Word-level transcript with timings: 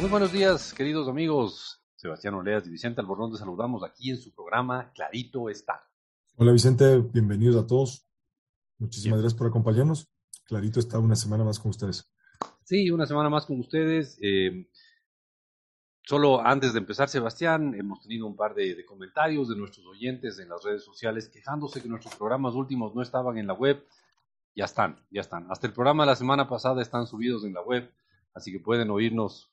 Muy 0.00 0.10
buenos 0.10 0.30
días, 0.30 0.72
queridos 0.74 1.08
amigos. 1.08 1.82
Sebastián 1.96 2.34
Oleas 2.34 2.64
y 2.68 2.70
Vicente 2.70 3.00
Albornoz, 3.00 3.32
te 3.32 3.38
saludamos 3.38 3.82
aquí 3.82 4.10
en 4.10 4.16
su 4.16 4.32
programa 4.32 4.92
Clarito 4.94 5.50
está. 5.50 5.88
Hola 6.36 6.52
Vicente, 6.52 6.98
bienvenidos 6.98 7.56
a 7.56 7.66
todos. 7.66 8.06
Muchísimas 8.78 9.18
gracias 9.18 9.36
por 9.36 9.48
acompañarnos. 9.48 10.06
Clarito 10.44 10.78
está 10.78 11.00
una 11.00 11.16
semana 11.16 11.42
más 11.42 11.58
con 11.58 11.70
ustedes. 11.70 12.08
Sí, 12.62 12.92
una 12.92 13.06
semana 13.06 13.28
más 13.28 13.44
con 13.44 13.58
ustedes. 13.58 14.16
Eh, 14.22 14.68
solo 16.04 16.46
antes 16.46 16.74
de 16.74 16.78
empezar, 16.78 17.08
Sebastián, 17.08 17.74
hemos 17.74 18.00
tenido 18.00 18.28
un 18.28 18.36
par 18.36 18.54
de, 18.54 18.76
de, 18.76 18.86
comentarios 18.86 19.48
de 19.48 19.56
nuestros 19.56 19.84
oyentes 19.84 20.38
en 20.38 20.48
las 20.48 20.62
redes 20.62 20.84
sociales 20.84 21.28
quejándose 21.28 21.82
que 21.82 21.88
nuestros 21.88 22.14
programas 22.14 22.54
últimos 22.54 22.94
no 22.94 23.02
estaban 23.02 23.36
en 23.36 23.48
la 23.48 23.54
web. 23.54 23.84
Ya 24.54 24.66
están, 24.66 25.04
ya 25.10 25.22
están. 25.22 25.50
Hasta 25.50 25.66
el 25.66 25.72
programa 25.72 26.04
de 26.04 26.10
la 26.10 26.16
semana 26.16 26.48
pasada 26.48 26.82
están 26.82 27.08
subidos 27.08 27.42
en 27.44 27.52
la 27.52 27.62
web, 27.62 27.92
así 28.32 28.52
que 28.52 28.60
pueden 28.60 28.90
oírnos 28.90 29.50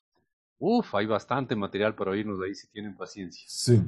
Uf, 0.57 0.95
hay 0.95 1.05
bastante 1.05 1.55
material 1.55 1.95
para 1.95 2.11
oírnos 2.11 2.39
ahí 2.41 2.55
si 2.55 2.67
tienen 2.69 2.95
paciencia. 2.95 3.43
Sí. 3.47 3.81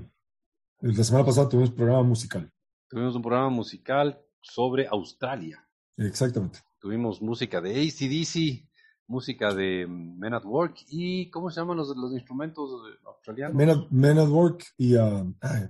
La 0.81 1.03
semana 1.03 1.25
pasada 1.25 1.49
tuvimos 1.49 1.69
un 1.69 1.75
programa 1.75 2.03
musical. 2.03 2.51
Tuvimos 2.87 3.15
un 3.15 3.21
programa 3.21 3.49
musical 3.49 4.21
sobre 4.41 4.87
Australia. 4.87 5.67
Exactamente. 5.97 6.59
Tuvimos 6.79 7.21
música 7.21 7.59
de 7.59 7.71
ACDC, 7.71 8.67
música 9.07 9.53
de 9.53 9.87
Men 9.87 10.33
at 10.33 10.45
Work 10.45 10.85
y 10.87 11.29
¿cómo 11.29 11.49
se 11.49 11.59
llaman 11.59 11.77
los, 11.77 11.95
los 11.95 12.13
instrumentos 12.13 12.69
australianos? 13.05 13.55
Men 13.55 13.69
at, 13.69 13.89
Men 13.89 14.19
at 14.19 14.29
Work 14.29 14.65
y 14.77 14.95
uh, 14.95 15.33
ay, 15.41 15.69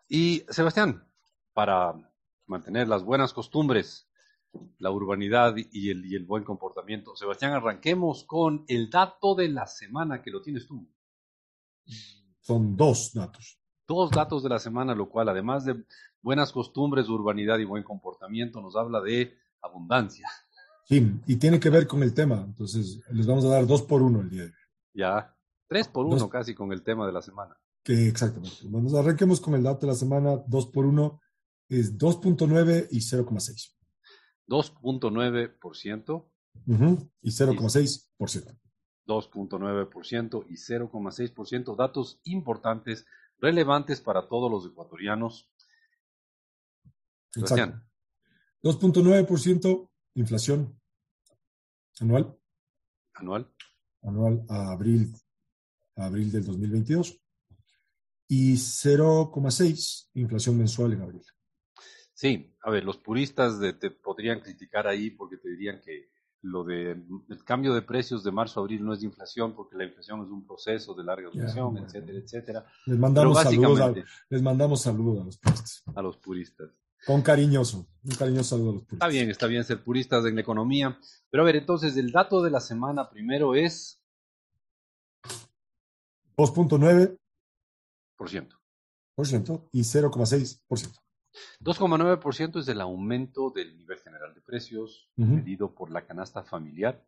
Y 0.07 0.45
Sebastián, 0.49 1.05
para 1.53 1.93
mantener 2.45 2.87
las 2.87 3.03
buenas 3.03 3.33
costumbres, 3.33 4.07
la 4.79 4.91
urbanidad 4.91 5.55
y 5.57 5.89
el, 5.89 6.05
y 6.05 6.15
el, 6.15 6.25
buen 6.25 6.43
comportamiento. 6.43 7.15
Sebastián, 7.15 7.53
arranquemos 7.53 8.23
con 8.23 8.65
el 8.67 8.89
dato 8.89 9.35
de 9.35 9.49
la 9.49 9.67
semana, 9.67 10.21
que 10.21 10.31
lo 10.31 10.41
tienes 10.41 10.67
tú. 10.67 10.87
Son 12.41 12.75
dos 12.75 13.13
datos. 13.13 13.59
Dos 13.87 14.11
datos 14.11 14.43
de 14.43 14.49
la 14.49 14.59
semana, 14.59 14.95
lo 14.95 15.09
cual, 15.09 15.29
además 15.29 15.65
de 15.65 15.85
buenas 16.21 16.51
costumbres, 16.51 17.07
urbanidad 17.07 17.59
y 17.59 17.65
buen 17.65 17.83
comportamiento, 17.83 18.61
nos 18.61 18.75
habla 18.75 19.01
de 19.01 19.37
abundancia. 19.61 20.27
Sí, 20.85 21.19
y 21.25 21.35
tiene 21.37 21.59
que 21.59 21.69
ver 21.69 21.87
con 21.87 22.03
el 22.03 22.13
tema. 22.13 22.43
Entonces, 22.45 23.01
les 23.11 23.25
vamos 23.25 23.45
a 23.45 23.49
dar 23.49 23.65
dos 23.65 23.81
por 23.81 24.01
uno 24.01 24.21
el 24.21 24.29
día 24.29 24.41
de 24.41 24.47
hoy. 24.47 24.53
Ya, 24.93 25.35
tres 25.67 25.87
por 25.87 26.05
uno 26.05 26.17
dos, 26.17 26.29
casi 26.29 26.53
con 26.53 26.71
el 26.71 26.83
tema 26.83 27.05
de 27.05 27.13
la 27.13 27.21
semana. 27.21 27.57
Que 27.83 28.07
exactamente. 28.07 28.57
Vamos, 28.65 28.93
arranquemos 28.93 29.39
con 29.39 29.55
el 29.55 29.63
dato 29.63 29.81
de 29.81 29.87
la 29.87 29.95
semana. 29.95 30.37
Dos 30.47 30.67
por 30.67 30.85
uno 30.85 31.21
es 31.69 31.97
2.9 31.97 32.87
y 32.91 32.99
0,6. 32.99 33.75
2.9% 34.47 36.09
uh 36.13 36.25
-huh. 36.67 37.09
y 37.21 37.29
0,6%. 37.29 38.57
2.9% 39.07 40.45
y 40.49 40.53
0,6%, 40.55 41.75
datos 41.75 42.19
importantes, 42.23 43.05
relevantes 43.39 44.01
para 44.01 44.27
todos 44.27 44.49
los 44.49 44.65
ecuatorianos. 44.65 45.49
Exacto. 47.35 47.81
2.9% 48.63 49.89
inflación 50.15 50.79
anual. 51.99 52.35
Anual. 53.13 53.53
Anual 54.01 54.45
a 54.49 54.71
abril, 54.71 55.13
a 55.95 56.05
abril 56.05 56.31
del 56.31 56.45
2022. 56.45 57.21
Y 58.27 58.53
0,6 58.53 60.09
inflación 60.15 60.57
mensual 60.57 60.93
en 60.93 61.01
abril. 61.01 61.23
Sí, 62.15 62.55
a 62.63 62.71
ver, 62.71 62.85
los 62.85 62.97
puristas 62.97 63.59
de, 63.59 63.73
te 63.73 63.91
podrían 63.91 64.39
criticar 64.39 64.87
ahí 64.87 65.09
porque 65.09 65.35
te 65.35 65.49
dirían 65.49 65.81
que 65.81 66.09
lo 66.41 66.63
de 66.63 66.91
el 66.91 67.43
cambio 67.43 67.73
de 67.73 67.81
precios 67.81 68.23
de 68.23 68.31
marzo 68.31 68.61
a 68.61 68.63
abril 68.63 68.85
no 68.85 68.93
es 68.93 69.01
de 69.01 69.07
inflación 69.07 69.53
porque 69.53 69.75
la 69.75 69.83
inflación 69.83 70.23
es 70.23 70.29
un 70.29 70.47
proceso 70.47 70.93
de 70.93 71.03
larga 71.03 71.29
duración, 71.29 71.75
yeah, 71.75 71.83
etcétera, 71.83 72.19
etcétera. 72.19 72.65
Les 72.85 72.97
mandamos 72.97 73.43
saludos 73.43 73.81
a, 73.81 73.93
les 74.29 74.41
mandamos 74.41 74.81
saludos 74.81 75.19
a 75.19 75.25
los 75.25 75.37
puristas. 75.37 75.83
A 75.93 76.01
los 76.01 76.17
puristas. 76.17 76.69
Con 77.05 77.21
cariñoso, 77.21 77.85
un 78.05 78.15
cariñoso 78.15 78.55
saludo 78.55 78.69
a 78.69 78.73
los 78.75 78.83
puristas. 78.83 79.07
Está 79.07 79.07
bien, 79.07 79.29
está 79.29 79.47
bien 79.47 79.63
ser 79.65 79.83
puristas 79.83 80.25
en 80.25 80.35
la 80.35 80.41
economía. 80.41 80.97
Pero 81.29 81.43
a 81.43 81.45
ver, 81.45 81.57
entonces 81.57 81.97
el 81.97 82.13
dato 82.13 82.41
de 82.41 82.49
la 82.49 82.61
semana 82.61 83.09
primero 83.09 83.55
es 83.55 84.01
2.9 86.37 87.19
por 88.15 88.29
ciento. 88.29 88.55
Por 89.15 89.27
ciento 89.27 89.67
y 89.73 89.81
0,6 89.81 90.61
por 90.65 90.79
ciento. 90.79 91.04
2,9% 91.61 92.59
es 92.59 92.67
el 92.67 92.81
aumento 92.81 93.51
del 93.51 93.77
nivel 93.77 93.99
general 93.99 94.33
de 94.33 94.41
precios 94.41 95.09
uh 95.17 95.23
-huh. 95.23 95.27
medido 95.27 95.73
por 95.73 95.91
la 95.91 96.05
canasta 96.05 96.43
familiar. 96.43 97.03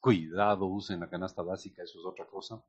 Cuidado, 0.00 0.64
usen 0.66 1.00
la 1.00 1.10
canasta 1.10 1.42
básica, 1.42 1.82
eso 1.82 1.98
es 1.98 2.06
otra 2.06 2.26
cosa. 2.26 2.62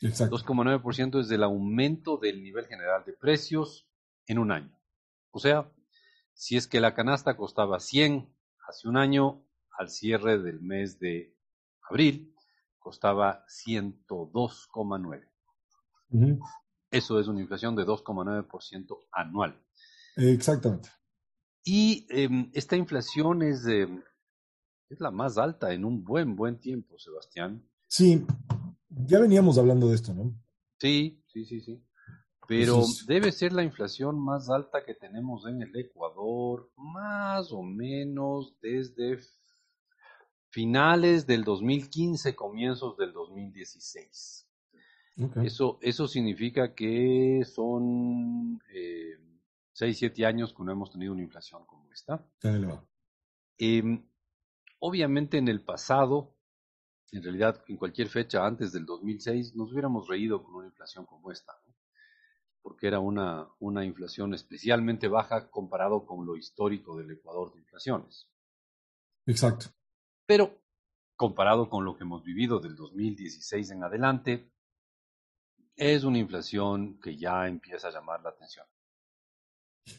2,9% 0.00 1.20
es 1.20 1.30
el 1.30 1.42
aumento 1.42 2.16
del 2.16 2.42
nivel 2.42 2.66
general 2.66 3.04
de 3.04 3.12
precios 3.12 3.88
en 4.26 4.38
un 4.38 4.52
año. 4.52 4.76
O 5.32 5.38
sea, 5.38 5.70
si 6.32 6.56
es 6.56 6.66
que 6.68 6.80
la 6.80 6.94
canasta 6.94 7.36
costaba 7.36 7.80
100 7.80 8.32
hace 8.68 8.88
un 8.88 8.96
año, 8.96 9.42
al 9.78 9.88
cierre 9.88 10.38
del 10.38 10.60
mes 10.60 10.98
de 10.98 11.36
abril, 11.90 12.34
costaba 12.78 13.44
102,9. 13.48 15.28
Uh 16.10 16.20
-huh. 16.20 16.38
Eso 16.90 17.18
es 17.18 17.26
una 17.26 17.40
inflación 17.40 17.74
de 17.74 17.84
2,9% 17.84 19.06
anual. 19.10 19.60
Exactamente. 20.16 20.88
Y 21.64 22.06
eh, 22.10 22.28
esta 22.54 22.76
inflación 22.76 23.42
es, 23.42 23.66
eh, 23.66 23.88
es 24.88 25.00
la 25.00 25.10
más 25.10 25.36
alta 25.36 25.72
en 25.72 25.84
un 25.84 26.04
buen, 26.04 26.36
buen 26.36 26.58
tiempo, 26.58 26.98
Sebastián. 26.98 27.68
Sí, 27.86 28.24
ya 28.88 29.20
veníamos 29.20 29.58
hablando 29.58 29.88
de 29.88 29.94
esto, 29.94 30.14
¿no? 30.14 30.34
Sí, 30.78 31.22
sí, 31.26 31.44
sí, 31.44 31.60
sí. 31.60 31.82
Pero 32.48 32.74
Entonces, 32.74 33.06
debe 33.06 33.32
ser 33.32 33.52
la 33.52 33.64
inflación 33.64 34.18
más 34.18 34.48
alta 34.48 34.84
que 34.84 34.94
tenemos 34.94 35.46
en 35.46 35.62
el 35.62 35.76
Ecuador, 35.76 36.70
más 36.76 37.50
o 37.52 37.62
menos 37.62 38.56
desde 38.62 39.18
finales 40.50 41.26
del 41.26 41.42
2015, 41.42 42.36
comienzos 42.36 42.96
del 42.96 43.12
2016. 43.12 44.48
Okay. 45.18 45.46
Eso, 45.46 45.78
eso 45.82 46.06
significa 46.06 46.74
que 46.74 47.42
son... 47.44 48.60
Eh, 48.72 49.25
6, 49.76 49.98
7 49.98 50.24
años 50.24 50.54
que 50.54 50.62
no 50.62 50.72
hemos 50.72 50.90
tenido 50.90 51.12
una 51.12 51.20
inflación 51.20 51.66
como 51.66 51.92
esta. 51.92 52.26
Eh, 53.58 54.02
obviamente 54.78 55.36
en 55.36 55.48
el 55.48 55.60
pasado, 55.60 56.34
en 57.12 57.22
realidad 57.22 57.62
en 57.68 57.76
cualquier 57.76 58.08
fecha 58.08 58.46
antes 58.46 58.72
del 58.72 58.86
2006, 58.86 59.54
nos 59.54 59.70
hubiéramos 59.72 60.08
reído 60.08 60.42
con 60.42 60.54
una 60.54 60.68
inflación 60.68 61.04
como 61.04 61.30
esta, 61.30 61.52
¿no? 61.66 61.74
porque 62.62 62.86
era 62.86 63.00
una, 63.00 63.50
una 63.58 63.84
inflación 63.84 64.32
especialmente 64.32 65.08
baja 65.08 65.50
comparado 65.50 66.06
con 66.06 66.24
lo 66.24 66.36
histórico 66.36 66.96
del 66.96 67.10
Ecuador 67.10 67.52
de 67.52 67.60
inflaciones. 67.60 68.30
Exacto. 69.26 69.66
Pero 70.24 70.58
comparado 71.16 71.68
con 71.68 71.84
lo 71.84 71.98
que 71.98 72.04
hemos 72.04 72.24
vivido 72.24 72.60
del 72.60 72.76
2016 72.76 73.72
en 73.72 73.84
adelante, 73.84 74.50
es 75.76 76.02
una 76.02 76.16
inflación 76.16 76.98
que 76.98 77.18
ya 77.18 77.46
empieza 77.46 77.88
a 77.88 77.92
llamar 77.92 78.22
la 78.22 78.30
atención. 78.30 78.66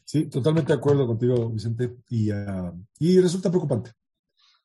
Sí, 0.04 0.30
totalmente 0.30 0.74
de 0.74 0.80
acuerdo 0.80 1.08
contigo, 1.08 1.50
Vicente. 1.50 1.98
Y, 2.10 2.32
uh, 2.32 2.86
y 3.00 3.20
resulta 3.20 3.50
preocupante. 3.50 3.92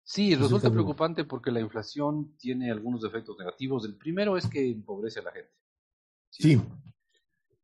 Sí, 0.04 0.30
resulta, 0.30 0.56
resulta 0.56 0.70
preocupante 0.72 1.24
porque 1.24 1.50
la 1.50 1.60
inflación 1.60 2.36
tiene 2.36 2.70
algunos 2.70 3.04
efectos 3.04 3.36
negativos. 3.38 3.84
El 3.84 3.96
primero 3.96 4.36
es 4.36 4.46
que 4.46 4.70
empobrece 4.70 5.20
a 5.20 5.24
la 5.24 5.32
gente. 5.32 5.52
Sí. 6.30 6.42
sí. 6.42 6.62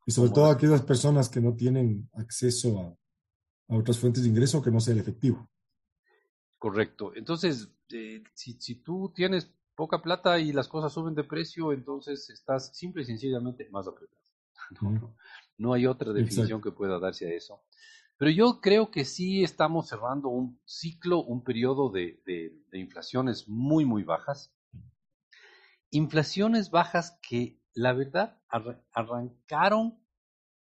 Y 0.05 0.11
sobre 0.11 0.31
todo 0.31 0.45
a 0.45 0.53
aquellas 0.53 0.81
personas 0.81 1.29
que 1.29 1.41
no 1.41 1.53
tienen 1.55 2.09
acceso 2.13 2.79
a, 2.79 3.73
a, 3.73 3.77
otras 3.77 3.99
fuentes 3.99 4.23
de 4.23 4.29
ingreso 4.29 4.61
que 4.61 4.71
no 4.71 4.79
sea 4.79 4.93
el 4.93 5.01
efectivo. 5.01 5.47
Correcto. 6.57 7.13
Entonces, 7.15 7.69
eh, 7.91 8.23
si, 8.33 8.53
si 8.53 8.75
tú 8.75 9.11
tienes 9.13 9.51
poca 9.75 10.01
plata 10.01 10.39
y 10.39 10.51
las 10.51 10.67
cosas 10.67 10.91
suben 10.93 11.15
de 11.15 11.23
precio, 11.23 11.71
entonces 11.71 12.29
estás 12.29 12.75
simple 12.75 13.03
y 13.03 13.05
sencillamente 13.05 13.69
más 13.69 13.87
apretado. 13.87 14.19
No, 14.81 15.15
no 15.59 15.73
hay 15.73 15.85
otra 15.85 16.11
definición 16.11 16.45
Exacto. 16.45 16.71
que 16.71 16.77
pueda 16.77 16.99
darse 16.99 17.27
a 17.27 17.33
eso. 17.33 17.61
Pero 18.17 18.31
yo 18.31 18.59
creo 18.61 18.91
que 18.91 19.05
sí 19.05 19.43
estamos 19.43 19.87
cerrando 19.87 20.29
un 20.29 20.59
ciclo, 20.65 21.23
un 21.23 21.43
periodo 21.43 21.89
de, 21.89 22.21
de, 22.25 22.53
de, 22.71 22.79
inflaciones 22.79 23.47
muy, 23.47 23.85
muy 23.85 24.03
bajas. 24.03 24.53
Inflaciones 25.91 26.71
bajas 26.71 27.19
que, 27.21 27.61
la 27.73 27.93
verdad, 27.93 28.41
ar 28.49 28.83
arrancaron 28.91 29.99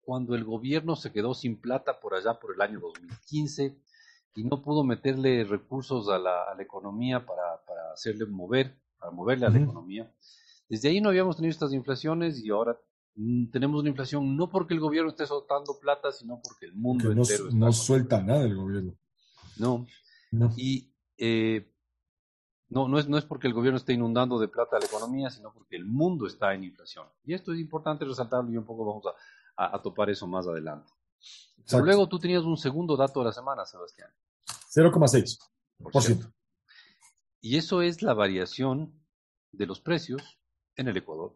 cuando 0.01 0.35
el 0.35 0.45
gobierno 0.45 0.97
se 0.97 1.13
quedó 1.13 1.35
sin 1.35 1.61
plata 1.61 1.99
por 2.01 2.15
allá 2.15 2.39
por 2.39 2.55
el 2.55 2.61
año 2.61 2.79
2015 2.81 3.77
y 4.37 4.45
no 4.45 4.63
pudo 4.63 4.85
meterle 4.85 5.45
recursos 5.45 6.09
a 6.09 6.19
la, 6.19 6.55
economía 6.61 7.25
para, 7.25 7.61
hacerle 7.93 8.27
mover, 8.27 8.79
para 8.99 9.11
moverle 9.11 9.47
a 9.47 9.51
la 9.51 9.59
economía. 9.59 10.13
Desde 10.69 10.89
ahí 10.91 11.01
no 11.01 11.09
habíamos 11.09 11.37
tenido 11.37 11.51
estas 11.51 11.73
inflaciones 11.73 12.45
y 12.45 12.51
ahora 12.51 12.79
tenemos 13.51 13.81
una 13.81 13.89
inflación 13.89 14.37
no 14.37 14.51
porque 14.51 14.75
el 14.75 14.81
gobierno 14.81 15.11
esté 15.11 15.27
soltando 15.27 15.79
plata, 15.79 16.13
sino 16.13 16.41
porque 16.43 16.67
el 16.67 16.75
mundo 16.75 17.11
entero 17.11 17.47
no, 17.51 17.67
no 17.67 17.73
suelta 17.73 18.23
nada 18.23 18.45
el 18.45 18.55
gobierno. 18.55 18.95
No. 19.57 19.87
no. 20.31 20.53
Y 20.57 20.93
eh, 21.17 21.73
no, 22.69 22.89
no 22.89 22.99
es, 22.99 23.09
no 23.09 23.17
es 23.17 23.25
porque 23.25 23.47
el 23.47 23.55
gobierno 23.55 23.79
esté 23.79 23.95
inundando 23.95 24.39
de 24.39 24.49
plata 24.49 24.77
a 24.77 24.81
la 24.81 24.87
economía, 24.87 25.31
sino 25.31 25.53
porque 25.53 25.77
el 25.77 25.87
mundo 25.87 26.27
está 26.27 26.53
en 26.53 26.65
inflación. 26.65 27.07
Y 27.25 27.33
esto 27.33 27.53
es 27.53 27.61
importante 27.61 28.05
resaltarlo 28.05 28.51
y 28.51 28.57
un 28.57 28.65
poco 28.65 28.85
vamos 28.85 29.05
a, 29.57 29.81
topar 29.81 30.11
eso 30.11 30.27
más 30.27 30.47
adelante. 30.47 30.93
Pero 31.71 31.85
luego 31.85 32.09
tú 32.09 32.19
tenías 32.19 32.43
un 32.43 32.59
segundo 32.59 32.97
dato 32.97 33.21
de 33.21 33.27
la 33.27 33.33
semana, 33.33 33.65
Sebastián. 33.65 34.11
0,6%. 34.75 36.33
Y 37.41 37.57
eso 37.57 37.81
es 37.81 38.03
la 38.03 38.12
variación 38.12 38.93
de 39.53 39.67
los 39.67 39.81
precios 39.81 40.39
en 40.75 40.89
el 40.89 40.97
Ecuador. 40.97 41.35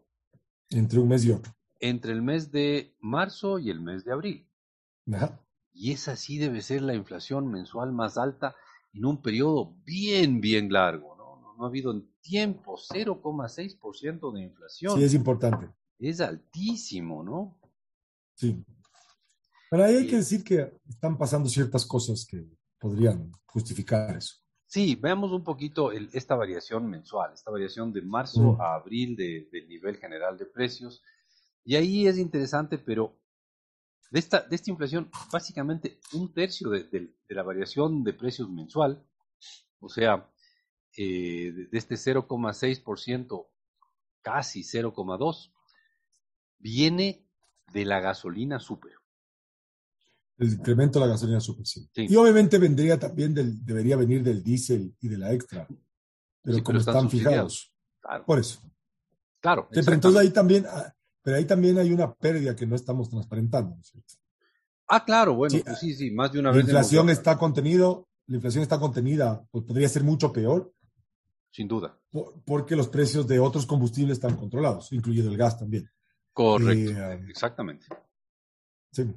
Entre 0.69 0.99
un 0.99 1.07
mes 1.07 1.25
y 1.25 1.31
otro. 1.31 1.51
Entre 1.81 2.13
el 2.13 2.21
mes 2.21 2.51
de 2.51 2.95
marzo 3.01 3.59
y 3.59 3.69
el 3.69 3.81
mes 3.81 4.05
de 4.05 4.13
abril. 4.13 4.47
Y 5.73 5.91
esa 5.91 6.15
sí 6.15 6.37
debe 6.37 6.61
ser 6.61 6.81
la 6.81 6.93
inflación 6.93 7.51
mensual 7.51 7.91
más 7.91 8.17
alta 8.17 8.55
en 8.93 9.05
un 9.05 9.21
periodo 9.21 9.75
bien, 9.83 10.39
bien 10.39 10.71
largo 10.71 11.11
no 11.61 11.67
ha 11.67 11.69
habido 11.69 11.91
en 11.91 12.11
tiempo 12.21 12.75
0,6% 12.75 14.33
de 14.33 14.41
inflación. 14.41 14.97
Sí, 14.97 15.03
es 15.03 15.13
importante. 15.13 15.69
Es 15.99 16.19
altísimo, 16.19 17.21
¿no? 17.21 17.55
Sí. 18.33 18.65
Pero 19.69 19.83
ahí 19.83 19.97
hay 19.97 20.07
que 20.07 20.15
decir 20.15 20.43
que 20.43 20.73
están 20.89 21.19
pasando 21.19 21.47
ciertas 21.47 21.85
cosas 21.85 22.25
que 22.25 22.43
podrían 22.79 23.31
justificar 23.45 24.17
eso. 24.17 24.37
Sí, 24.65 24.95
veamos 24.95 25.31
un 25.31 25.43
poquito 25.43 25.91
esta 25.91 26.33
variación 26.33 26.89
mensual, 26.89 27.33
esta 27.33 27.51
variación 27.51 27.93
de 27.93 28.01
marzo 28.01 28.59
a 28.59 28.73
abril 28.73 29.15
del 29.15 29.67
nivel 29.67 29.97
general 29.97 30.39
de 30.39 30.47
precios. 30.47 31.03
Y 31.63 31.75
ahí 31.75 32.07
es 32.07 32.17
interesante, 32.17 32.77
pero 32.77 33.19
de 34.11 34.19
esta, 34.19 34.41
de 34.41 34.55
esta 34.55 34.71
inflación, 34.71 35.09
básicamente 35.31 35.99
un 36.13 36.33
tercio 36.33 36.69
de, 36.69 36.83
de 36.85 37.35
la 37.35 37.43
variación 37.43 38.03
de 38.03 38.13
precios 38.13 38.49
mensual, 38.49 39.05
o 39.79 39.89
sea, 39.89 40.27
eh, 40.97 41.53
de 41.71 41.77
este 41.77 41.95
0,6%, 41.95 43.47
casi 44.21 44.61
0,2%, 44.61 45.53
viene 46.59 47.25
de 47.71 47.85
la 47.85 48.01
gasolina 48.01 48.59
super. 48.59 48.91
El 50.37 50.53
incremento 50.53 50.99
de 50.99 51.05
la 51.05 51.11
gasolina 51.13 51.39
super, 51.39 51.65
sí. 51.65 51.87
Y 51.95 52.15
obviamente 52.15 52.57
vendría 52.57 52.99
también 52.99 53.33
del, 53.33 53.63
debería 53.65 53.95
venir 53.95 54.21
del 54.23 54.43
diésel 54.43 54.95
y 54.99 55.07
de 55.07 55.17
la 55.17 55.31
extra. 55.31 55.67
Pero 56.41 56.63
como 56.63 56.79
están, 56.79 57.09
fijados. 57.09 57.73
Por 58.25 58.39
eso. 58.39 58.59
Claro. 59.39 59.69
pero 59.71 59.93
entonces 59.93 60.19
ahí 60.19 60.29
también, 60.31 60.65
ah, 60.67 60.93
pero 61.21 61.37
ahí 61.37 61.45
también 61.45 61.77
hay 61.77 61.91
una 61.91 62.13
pérdida 62.13 62.55
que 62.55 62.65
no 62.65 62.75
estamos 62.75 63.09
transparentando. 63.09 63.77
Ah, 64.87 65.05
claro, 65.05 65.35
bueno, 65.35 65.55
sí, 65.55 65.63
pues 65.65 65.79
sí, 65.79 65.93
sí, 65.93 66.11
más 66.11 66.31
de 66.31 66.39
una 66.39 66.51
vez. 66.51 66.63
La 66.63 66.71
inflación 66.71 67.09
está 67.09 67.37
contenido, 67.37 68.09
la 68.27 68.35
inflación 68.35 68.63
está 68.63 68.79
contenida, 68.79 69.45
pues 69.51 69.63
podría 69.63 69.87
ser 69.87 70.03
mucho 70.03 70.33
peor, 70.33 70.73
sin 71.51 71.67
duda. 71.67 71.99
porque 72.45 72.75
los 72.75 72.87
precios 72.87 73.27
de 73.27 73.39
otros 73.39 73.65
combustibles 73.65 74.17
están 74.17 74.35
controlados, 74.35 74.91
incluyendo 74.91 75.31
el 75.31 75.37
gas 75.37 75.57
también. 75.57 75.89
Correcto, 76.33 76.91
eh, 76.91 77.25
exactamente. 77.29 77.87
Sí. 78.91 79.13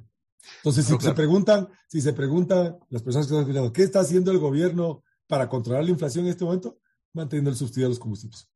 Entonces, 0.57 0.85
si 0.85 0.97
se 0.97 1.13
preguntan, 1.13 1.69
si 1.87 2.01
se 2.01 2.13
preguntan 2.13 2.77
las 2.89 3.01
personas 3.01 3.27
que 3.27 3.33
están 3.33 3.43
escuchando, 3.43 3.73
¿qué 3.73 3.83
está 3.83 4.01
haciendo 4.01 4.31
el 4.31 4.37
gobierno 4.37 5.03
para 5.27 5.49
controlar 5.49 5.83
la 5.83 5.89
inflación 5.89 6.25
en 6.25 6.31
este 6.31 6.45
momento? 6.45 6.77
Manteniendo 7.13 7.49
el 7.49 7.55
subsidio 7.55 7.87
a 7.87 7.89
los 7.89 7.99
combustibles. 7.99 8.47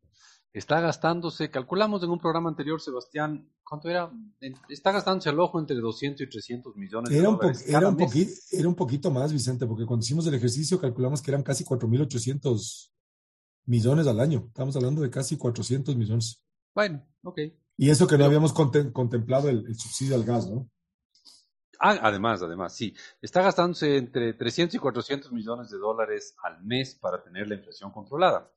Está 0.52 0.80
gastándose, 0.82 1.52
calculamos 1.52 2.02
en 2.02 2.10
un 2.10 2.20
programa 2.20 2.50
anterior, 2.50 2.82
Sebastián, 2.82 3.48
¿cuánto 3.64 3.88
era? 3.88 4.12
Está 4.68 4.92
gastándose 4.92 5.30
el 5.30 5.40
ojo 5.40 5.60
entre 5.60 5.78
200 5.78 6.22
y 6.22 6.30
300 6.30 6.76
millones 6.76 7.12
de 7.12 7.22
dólares. 7.22 7.66
era, 7.68 7.88
un 7.88 7.98
era 8.52 8.68
un 8.68 8.76
poquito 8.76 9.12
más, 9.12 9.32
Vicente, 9.32 9.68
porque 9.68 9.86
cuando 9.86 10.04
hicimos 10.04 10.26
el 10.26 10.34
ejercicio 10.34 10.82
calculamos 10.82 11.22
que 11.22 11.30
eran 11.30 11.44
casi 11.44 11.64
4.800 11.64 12.90
millones 13.66 14.08
al 14.08 14.20
año. 14.20 14.46
Estamos 14.48 14.76
hablando 14.76 15.02
de 15.02 15.12
casi 15.12 15.38
400 15.38 15.96
millones. 15.96 16.44
Bueno, 16.74 17.06
ok. 17.24 17.40
Y 17.78 17.90
eso 17.92 18.08
que 18.08 18.18
no 18.18 18.26
habíamos 18.26 18.52
contemplado 18.52 19.50
el, 19.50 19.76
subsidio 19.76 20.16
al 20.16 20.24
gas, 20.24 20.50
¿no? 20.50 20.68
Ah, 21.80 21.98
además, 22.02 22.42
además, 22.44 22.74
sí. 22.74 22.94
Está 23.22 23.42
gastándose 23.42 23.98
entre 23.98 24.34
300 24.34 24.76
y 24.76 24.80
400 24.80 25.32
millones 25.32 25.70
de 25.70 25.78
dólares 25.78 26.36
al 26.44 26.62
mes 26.62 26.94
para 26.96 27.24
tener 27.24 27.48
la 27.48 27.56
inflación 27.56 27.92
controlada. 27.92 28.52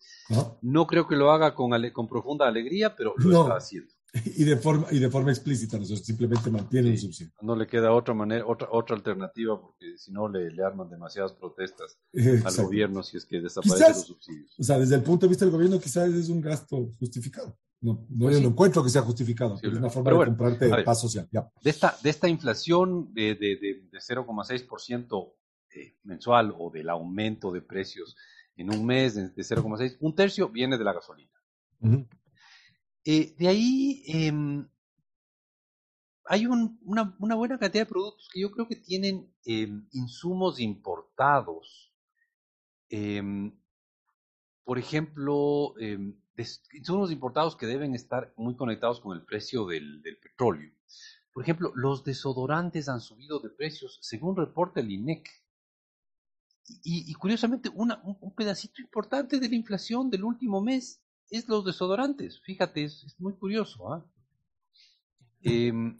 No 0.60 0.86
creo 0.88 1.06
que 1.06 1.14
lo 1.14 1.30
haga 1.30 1.54
con, 1.54 1.70
con 1.92 2.08
profunda 2.08 2.48
alegría, 2.48 2.96
pero 2.96 3.14
lo 3.16 3.42
está 3.42 3.56
haciendo. 3.56 3.91
Y 4.36 4.44
de 4.44 4.56
forma, 4.56 4.86
y 4.90 4.98
de 4.98 5.08
forma 5.08 5.30
explícita, 5.30 5.78
¿no? 5.78 5.84
simplemente 5.84 6.50
mantiene 6.50 6.90
el 6.90 6.98
subsidio. 6.98 7.32
No 7.40 7.56
le 7.56 7.66
queda 7.66 7.92
otra 7.92 8.12
manera, 8.12 8.44
otra, 8.46 8.68
otra 8.70 8.94
alternativa, 8.94 9.58
porque 9.60 9.96
si 9.96 10.12
no 10.12 10.28
le, 10.28 10.50
le 10.50 10.62
arman 10.62 10.90
demasiadas 10.90 11.32
protestas 11.32 11.98
al 12.44 12.64
gobierno 12.64 13.02
si 13.02 13.16
es 13.16 13.24
que 13.24 13.40
desaparecen 13.40 13.88
los 13.88 14.06
subsidios. 14.06 14.54
O 14.58 14.62
sea, 14.62 14.78
desde 14.78 14.96
el 14.96 15.02
punto 15.02 15.26
de 15.26 15.30
vista 15.30 15.44
del 15.44 15.52
gobierno, 15.52 15.80
quizás 15.80 16.12
es 16.12 16.28
un 16.28 16.40
gasto 16.40 16.90
justificado. 16.98 17.56
No, 17.80 18.06
no, 18.10 18.26
pues 18.26 18.36
encuentro 18.36 18.84
que 18.84 18.90
sea 18.90 19.02
justificado, 19.02 19.58
pero 19.60 19.72
es 19.72 19.78
una 19.78 19.90
forma 19.90 20.12
de 20.12 20.26
comprarte 20.26 20.84
paz 20.84 21.00
social. 21.00 21.28
De, 21.32 21.70
esta, 21.70 21.96
de 22.00 22.10
esta 22.10 22.28
inflación 22.28 23.12
de, 23.12 23.34
de, 23.34 23.56
de, 23.56 23.88
de 23.90 23.98
0,6% 23.98 25.32
eh, 25.74 25.96
mensual 26.04 26.54
o 26.56 26.70
del 26.70 26.88
aumento 26.90 27.50
de 27.50 27.60
precios 27.60 28.14
en 28.56 28.72
un 28.72 28.84
mes 28.84 29.14
de, 29.14 29.34
0,6, 29.34 29.96
un 30.00 30.14
tercio 30.14 30.48
viene 30.48 30.78
de 30.78 30.84
la 30.84 30.92
gasolina. 30.92 31.30
Eh, 33.04 33.34
de 33.36 33.48
ahí 33.48 34.02
em, 34.06 34.68
hay 36.24 36.46
una, 36.46 37.16
buena 37.18 37.58
cantidad 37.58 37.84
de 37.84 37.90
productos 37.90 38.28
que 38.32 38.40
yo 38.40 38.52
creo 38.52 38.68
que 38.68 38.76
tienen 38.76 39.34
em, 39.44 39.88
insumos 39.92 40.60
importados. 40.60 41.92
Em, 42.88 43.52
por 44.64 44.78
ejemplo, 44.78 45.74
insumos 46.72 47.10
importados 47.10 47.56
que 47.56 47.66
deben 47.66 47.94
estar 47.94 48.32
muy 48.36 48.54
conectados 48.54 49.00
con 49.00 49.16
el 49.16 49.24
precio 49.24 49.66
del, 49.66 50.02
petróleo. 50.22 50.72
Por 51.32 51.42
ejemplo, 51.42 51.72
los 51.74 52.04
desodorantes 52.04 52.88
han 52.88 53.00
subido 53.00 53.40
de 53.40 53.50
precios, 53.50 53.98
según 54.02 54.36
reporta 54.36 54.80
el 54.80 54.90
INEC. 54.90 55.28
Y, 56.84 57.12
curiosamente, 57.14 57.68
un, 57.70 57.92
un, 58.20 58.34
pedacito 58.34 58.80
importante 58.80 59.40
de 59.40 59.48
la 59.48 59.56
inflación 59.56 60.10
del 60.10 60.22
último 60.22 60.62
mes 60.62 61.01
es 61.32 61.48
los 61.48 61.64
desodorantes. 61.64 62.40
Fíjate, 62.42 62.84
es, 62.84 63.16
muy 63.18 63.32
curioso. 63.34 63.92
¿ah? 63.92 64.06
Em, 65.40 65.98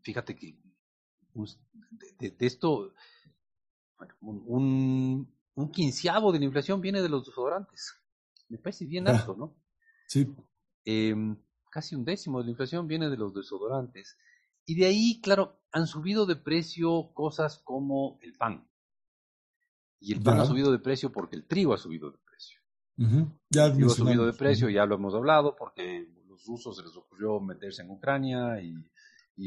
fíjate 0.00 0.34
que 0.34 0.58
de, 2.18 2.34
esto, 2.40 2.94
un, 4.20 5.30
un, 5.54 5.70
quinceavo 5.70 6.32
de 6.32 6.38
la 6.38 6.46
inflación 6.46 6.80
viene 6.80 7.02
de 7.02 7.10
los 7.10 7.26
desodorantes. 7.26 7.94
Me 8.48 8.56
parece 8.56 8.86
bien 8.86 9.06
alto, 9.08 9.36
¿no? 9.36 9.54
Sí. 10.08 10.26
Em, 10.84 11.36
casi 11.70 11.94
un 11.94 12.04
décimo 12.04 12.38
de 12.38 12.44
la 12.44 12.50
inflación 12.52 12.86
viene 12.86 13.10
de 13.10 13.18
los 13.18 13.34
desodorantes. 13.34 14.16
Y 14.64 14.76
de 14.76 14.86
ahí, 14.86 15.20
claro, 15.20 15.60
han 15.70 15.86
subido 15.86 16.24
de 16.24 16.36
precio 16.36 17.12
cosas 17.12 17.58
como 17.58 18.18
el 18.22 18.32
pan. 18.32 18.66
Y 20.00 20.14
el 20.14 20.22
pan 20.22 20.40
ha 20.40 20.46
subido 20.46 20.72
de 20.72 20.78
precio 20.78 21.12
porque 21.12 21.36
el 21.36 21.46
trigo 21.46 21.74
ha 21.74 21.78
subido 21.78 22.10
de 22.10 22.16
precio. 22.16 22.25
Ya 22.96 23.66
ha 23.66 23.88
subido 23.88 24.26
de 24.26 24.32
precio, 24.32 24.70
ya 24.70 24.86
lo 24.86 24.94
hemos 24.94 25.14
hablado, 25.14 25.54
porque 25.56 26.08
los 26.28 26.44
rusos 26.46 26.76
se 26.76 26.82
les 26.82 26.96
ocurrió 26.96 27.40
meterse 27.40 27.82
en 27.82 27.90
Ucrania 27.90 28.60
y, 28.60 28.74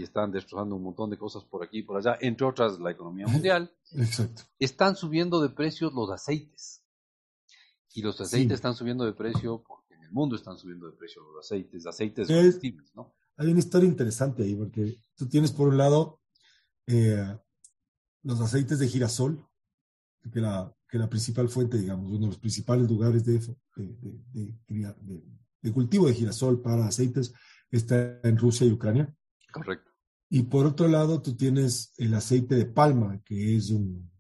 están 0.03 0.31
destrozando 0.31 0.75
un 0.75 0.83
montón 0.83 1.09
de 1.09 1.17
cosas 1.17 1.43
por 1.45 1.63
aquí 1.63 1.79
y 1.79 1.83
por 1.83 1.97
allá, 1.97 2.15
entre 2.21 2.45
otras 2.45 2.79
la 2.79 2.91
economía 2.91 3.25
mundial. 3.27 3.73
Exacto. 3.93 4.43
Están 4.59 4.95
subiendo 4.95 5.41
de 5.41 5.49
precio 5.49 5.89
los 5.89 6.11
aceites. 6.11 6.83
Y 7.95 8.03
los 8.03 8.21
aceites 8.21 8.53
están 8.53 8.75
subiendo 8.75 9.03
de 9.03 9.13
precio 9.13 9.63
porque 9.67 9.95
en 9.95 10.03
el 10.03 10.11
mundo 10.11 10.35
están 10.35 10.59
subiendo 10.59 10.85
de 10.85 10.95
precio 10.95 11.23
los 11.23 11.43
aceites, 11.43 11.87
aceites 11.87 12.27
comestibles, 12.27 12.91
¿no? 12.95 13.15
Hay 13.37 13.47
una 13.47 13.59
historia 13.59 13.89
interesante 13.89 14.43
ahí, 14.43 14.53
porque 14.53 14.97
tú 15.15 15.27
tienes 15.27 15.51
por 15.51 15.69
un 15.69 15.77
lado 15.77 16.19
eh, 16.85 17.37
los 18.21 18.39
aceites 18.41 18.77
de 18.77 18.87
girasol, 18.87 19.43
que 20.31 20.39
la, 20.39 20.75
que 20.89 20.97
la 20.97 21.09
principal 21.09 21.49
fuente, 21.49 21.77
digamos, 21.77 22.09
uno 22.09 22.21
de 22.21 22.27
los 22.27 22.39
principales 22.39 22.89
lugares 22.89 23.23
de, 23.23 23.39
de, 25.61 25.71
cultivo 25.71 26.07
de 26.07 26.15
girasol 26.15 26.61
para 26.61 26.87
aceites 26.87 27.33
está 27.69 28.19
en 28.23 28.37
Rusia 28.37 28.65
y 28.65 28.71
Ucrania. 28.71 29.13
Correcto. 29.51 29.91
Y 30.29 30.43
por 30.43 30.65
otro 30.65 30.87
lado, 30.87 31.21
tú 31.21 31.35
tienes 31.35 31.93
el 31.97 32.13
aceite 32.13 32.55
de 32.55 32.65
palma, 32.65 33.21
que 33.23 33.55
es 33.55 33.69
un, 33.69 34.11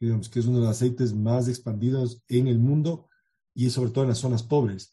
digamos, 0.00 0.28
que 0.28 0.40
es 0.40 0.46
uno 0.46 0.58
de 0.58 0.66
los 0.66 0.76
aceites 0.76 1.12
más 1.14 1.48
expandidos 1.48 2.22
en 2.28 2.46
el 2.46 2.58
mundo 2.58 3.08
y 3.54 3.70
sobre 3.70 3.90
todo 3.90 4.04
en 4.04 4.10
las 4.10 4.18
zonas 4.18 4.42
pobres. 4.42 4.92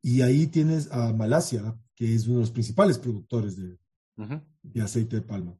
Y 0.00 0.22
ahí 0.22 0.46
tienes 0.46 0.90
a 0.92 1.12
Malasia, 1.12 1.76
que 1.94 2.14
es 2.14 2.26
uno 2.26 2.36
de 2.36 2.42
los 2.42 2.50
principales 2.50 2.98
productores 2.98 3.56
de, 3.56 3.78
de 4.62 4.82
aceite 4.82 5.16
de 5.16 5.22
palma. 5.22 5.56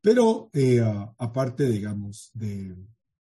Pero 0.00 0.50
eh, 0.52 0.80
aparte, 1.18 1.68
digamos, 1.70 2.30
de, 2.34 2.76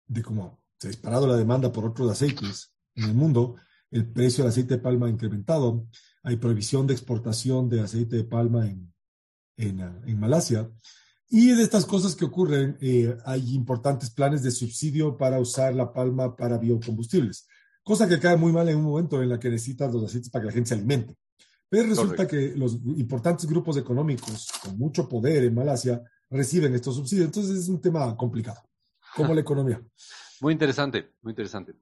de 0.07 0.23
cómo 0.23 0.63
se 0.79 0.89
ha 0.89 0.91
disparado 0.91 1.27
la 1.27 1.37
demanda 1.37 1.73
por 1.73 1.85
otros 1.85 2.11
aceites 2.11 2.73
en 2.95 3.05
el 3.05 3.15
mundo, 3.15 3.57
el 3.91 4.11
precio 4.11 4.45
del 4.45 4.51
aceite 4.51 4.75
de 4.75 4.83
palma 4.83 5.07
ha 5.07 5.11
incrementado, 5.11 5.87
hay 6.23 6.37
prohibición 6.37 6.87
de 6.87 6.95
exportación 6.95 7.69
de 7.69 7.81
aceite 7.81 8.17
de 8.17 8.25
palma 8.25 8.67
en, 8.67 8.93
en, 9.57 10.21
Malasia. 10.21 10.71
Y 11.31 11.49
de 11.49 11.63
estas 11.63 11.85
cosas 11.85 12.15
que 12.17 12.25
ocurren, 12.25 12.77
eh, 12.81 13.17
hay 13.25 13.55
importantes 13.55 14.11
planes 14.11 14.43
de 14.43 14.51
subsidio 14.51 15.17
para 15.17 15.41
usar 15.41 15.75
la 15.75 15.93
palma 15.93 16.35
para 16.37 16.59
biocombustibles, 16.59 17.47
cosa 17.83 18.09
que 18.09 18.19
cae 18.19 18.37
muy 18.37 18.53
mal 18.53 18.69
en 18.69 18.77
un 18.77 18.85
momento 18.85 19.23
en 19.23 19.29
la 19.29 19.39
que 19.39 19.51
necesitas 19.51 19.93
los 19.93 20.05
aceites 20.05 20.31
para 20.31 20.43
que 20.43 20.47
la 20.47 20.53
gente 20.53 20.69
se 20.69 20.75
alimente. 20.75 21.15
Pero 21.69 21.89
resulta 21.89 22.27
que 22.27 22.55
los 22.57 22.75
importantes 22.97 23.47
grupos 23.47 23.77
económicos 23.77 24.49
con 24.63 24.79
mucho 24.79 25.07
poder 25.07 25.45
en 25.45 25.55
Malasia 25.55 26.03
reciben 26.31 26.75
estos 26.75 26.97
subsidios. 26.97 27.27
Entonces 27.27 27.59
es 27.59 27.69
un 27.69 27.81
tema 27.81 28.17
complicado, 28.17 28.63
como 29.15 29.35
la 29.35 29.41
economía. 29.41 29.83
Muy 30.41 30.53
interesante, 30.53 31.13
muy 31.23 31.33
interesante. 31.33 31.75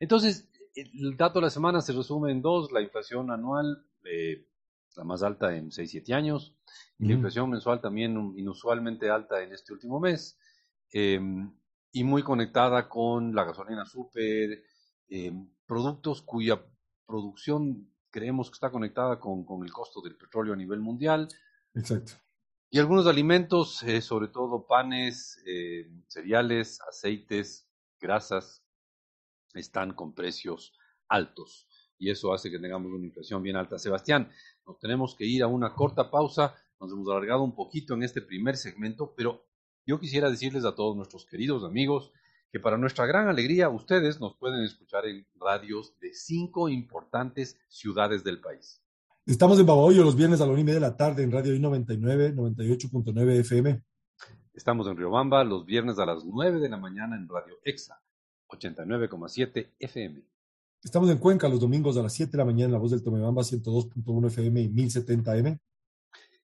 Entonces, 0.00 0.48
el 0.74 1.16
dato 1.16 1.38
de 1.38 1.46
la 1.46 1.50
semana 1.50 1.80
se 1.80 1.92
resume 1.92 2.32
en 2.32 2.42
dos, 2.42 2.72
la 2.72 2.80
inflación 2.80 3.30
anual, 3.30 3.86
eh, 4.04 4.46
la 4.96 5.04
más 5.04 5.22
alta 5.22 5.56
en 5.56 5.70
6-7 5.70 6.12
años, 6.14 6.56
y 6.98 7.06
la 7.06 7.14
inflación 7.14 7.50
mensual 7.50 7.80
también 7.80 8.34
inusualmente 8.36 9.10
alta 9.10 9.42
en 9.42 9.52
este 9.52 9.72
último 9.72 10.00
mes, 10.00 10.38
em, 10.92 11.52
y 11.92 12.04
muy 12.04 12.22
conectada 12.22 12.88
con 12.88 13.34
la 13.34 13.44
gasolina 13.44 13.84
super, 13.84 14.62
em, 15.08 15.48
productos 15.66 16.22
cuya 16.22 16.62
producción 17.06 17.90
creemos 18.10 18.50
que 18.50 18.54
está 18.54 18.70
conectada 18.70 19.18
con, 19.18 19.44
con, 19.44 19.64
el 19.64 19.72
costo 19.72 20.00
del 20.02 20.16
petróleo 20.16 20.52
a 20.52 20.56
nivel 20.56 20.80
mundial. 20.80 21.28
Exacto. 21.74 22.12
Y 22.70 22.78
algunos 22.78 23.06
alimentos, 23.06 23.82
eh, 23.82 24.00
sobre 24.00 24.28
todo 24.28 24.66
panes, 24.66 25.42
eh, 25.46 25.90
cereales, 26.08 26.80
aceites, 26.88 27.68
grasas, 28.02 28.62
están 29.54 29.94
con 29.94 30.14
precios 30.14 30.74
altos. 31.08 31.66
Y 31.98 32.10
eso 32.10 32.34
hace 32.34 32.50
que 32.50 32.58
tengamos 32.58 32.92
una 32.92 33.06
inflación 33.06 33.42
bien 33.42 33.56
alta. 33.56 33.78
Sebastián, 33.78 34.30
nos 34.66 34.78
tenemos 34.78 35.14
que 35.14 35.24
ir 35.24 35.42
a 35.42 35.46
una 35.46 35.72
corta 35.72 36.10
pausa. 36.10 36.54
Nos 36.80 36.92
hemos 36.92 37.08
alargado 37.08 37.42
un 37.42 37.54
poquito 37.54 37.94
en 37.94 38.02
este 38.02 38.20
primer 38.20 38.56
segmento, 38.56 39.14
pero 39.16 39.46
yo 39.86 40.00
quisiera 40.00 40.28
decirles 40.28 40.64
a 40.64 40.74
todos 40.74 40.96
nuestros 40.96 41.24
queridos 41.26 41.64
amigos 41.64 42.12
que 42.50 42.60
para 42.60 42.76
nuestra 42.76 43.06
gran 43.06 43.28
alegría 43.28 43.70
ustedes 43.70 44.20
nos 44.20 44.36
pueden 44.36 44.62
escuchar 44.62 45.06
en 45.06 45.26
radios 45.36 45.98
de 46.00 46.12
cinco 46.12 46.68
importantes 46.68 47.56
ciudades 47.68 48.24
del 48.24 48.40
país. 48.40 48.82
Estamos 49.24 49.58
en 49.60 49.66
Babahoyo 49.66 50.02
los 50.02 50.16
viernes 50.16 50.40
a 50.40 50.46
la 50.46 50.52
una 50.52 50.60
y 50.60 50.64
media 50.64 50.80
de 50.80 50.86
la 50.86 50.96
tarde 50.96 51.22
en 51.22 51.30
Radio 51.30 51.54
I99, 51.54 52.34
98.9 52.34 53.40
FM. 53.40 53.82
Estamos 54.54 54.86
en 54.86 54.98
Riobamba 54.98 55.44
los 55.44 55.64
viernes 55.64 55.98
a 55.98 56.04
las 56.04 56.26
9 56.26 56.60
de 56.60 56.68
la 56.68 56.76
mañana 56.76 57.16
en 57.16 57.26
Radio 57.26 57.56
EXA, 57.64 58.02
89,7 58.48 59.72
FM. 59.78 60.22
Estamos 60.84 61.08
en 61.10 61.16
Cuenca 61.16 61.48
los 61.48 61.58
domingos 61.58 61.96
a 61.96 62.02
las 62.02 62.12
7 62.12 62.32
de 62.32 62.38
la 62.38 62.44
mañana 62.44 62.66
en 62.66 62.72
La 62.72 62.78
Voz 62.78 62.90
del 62.90 63.02
Tomebamba, 63.02 63.42
102.1 63.42 64.26
FM 64.26 64.60
y 64.60 64.68
1070 64.68 65.38
M. 65.38 65.58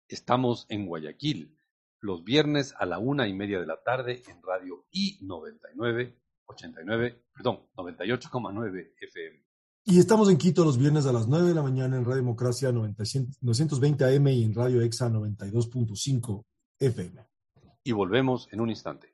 Estamos 0.07 0.65
en 0.69 0.87
Guayaquil 0.87 1.55
los 1.99 2.23
viernes 2.23 2.73
a 2.79 2.87
la 2.87 2.97
una 2.97 3.27
y 3.27 3.33
media 3.33 3.59
de 3.59 3.67
la 3.67 3.83
tarde 3.83 4.23
en 4.27 4.41
Radio 4.41 4.87
I99, 4.91 6.15
89, 6.45 7.23
perdón, 7.35 7.67
98,9 7.75 8.93
FM. 8.99 9.45
Y 9.83 9.99
estamos 9.99 10.31
en 10.31 10.37
Quito 10.37 10.65
los 10.65 10.79
viernes 10.79 11.05
a 11.05 11.13
las 11.13 11.27
9 11.27 11.49
de 11.49 11.53
la 11.53 11.61
mañana 11.61 11.97
en 11.97 12.05
Radio 12.05 12.17
Democracia 12.17 12.71
920 12.71 14.05
AM 14.05 14.27
y 14.29 14.43
en 14.43 14.55
Radio 14.55 14.81
EXA 14.81 15.09
92.5 15.09 16.45
FM. 16.79 17.30
Y 17.83 17.91
volvemos 17.93 18.47
en 18.51 18.61
un 18.61 18.69
instante. 18.69 19.13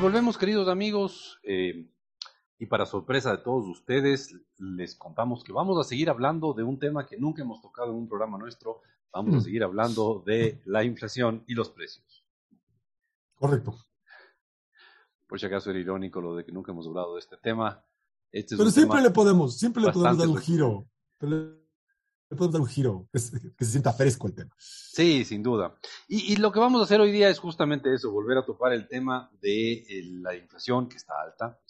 volvemos, 0.00 0.38
queridos 0.38 0.66
amigos, 0.68 1.38
eh, 1.42 1.86
y 2.58 2.66
para 2.66 2.86
sorpresa 2.86 3.32
de 3.32 3.42
todos 3.42 3.66
ustedes, 3.66 4.34
les 4.56 4.94
contamos 4.94 5.44
que 5.44 5.52
vamos 5.52 5.78
a 5.78 5.86
seguir 5.86 6.08
hablando 6.08 6.54
de 6.54 6.62
un 6.62 6.78
tema 6.78 7.06
que 7.06 7.18
nunca 7.18 7.42
hemos 7.42 7.60
tocado 7.60 7.90
en 7.90 7.98
un 7.98 8.08
programa 8.08 8.38
nuestro. 8.38 8.80
Vamos 9.12 9.34
a 9.34 9.38
mm. 9.38 9.40
seguir 9.42 9.62
hablando 9.62 10.22
de 10.24 10.62
la 10.64 10.84
inflación 10.84 11.44
y 11.46 11.54
los 11.54 11.68
precios. 11.68 12.19
Correcto. 13.40 13.74
Por 15.26 15.40
si 15.40 15.46
acaso 15.46 15.70
era 15.70 15.80
irónico 15.80 16.20
lo 16.20 16.36
de 16.36 16.44
que 16.44 16.52
nunca 16.52 16.70
hemos 16.70 16.86
hablado 16.86 17.14
de 17.14 17.20
este 17.20 17.36
tema. 17.38 17.84
Este 18.30 18.56
Pero 18.56 18.70
siempre 18.70 19.00
le 19.00 19.10
podemos, 19.10 19.58
siempre 19.58 19.82
le 19.82 19.90
podemos 19.90 20.18
dar 20.18 20.28
un 20.28 20.36
giro 20.36 20.86
le 22.30 22.36
podemos 22.36 22.52
dar 22.52 22.60
un 22.60 22.68
giro, 22.68 23.08
que 23.12 23.18
se, 23.18 23.40
sienta 23.60 23.92
fresco 23.92 24.28
el 24.28 24.34
tema. 24.34 24.54
Sí, 24.56 25.24
sin 25.24 25.42
duda. 25.42 25.76
Y, 26.06 26.36
lo 26.36 26.52
que 26.52 26.60
vamos 26.60 26.80
a 26.80 26.84
hacer 26.84 27.00
hoy 27.00 27.10
día 27.10 27.28
es 27.28 27.40
justamente 27.40 27.92
eso, 27.92 28.12
volver 28.12 28.38
a 28.38 28.44
topar 28.46 28.72
el 28.72 28.86
tema 28.86 29.30
de 29.40 29.84
la 30.22 30.36
inflación 30.36 30.88
que 30.88 30.96
está 30.96 31.14
alta 31.20 31.60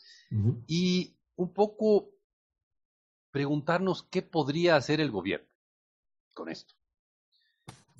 y 0.66 1.16
un 1.36 1.52
poco 1.52 2.10
preguntarnos 3.30 4.04
qué 4.04 4.22
podría 4.22 4.76
hacer 4.76 5.00
el 5.00 5.10
gobierno 5.10 5.48
con 6.34 6.50
esto. 6.50 6.74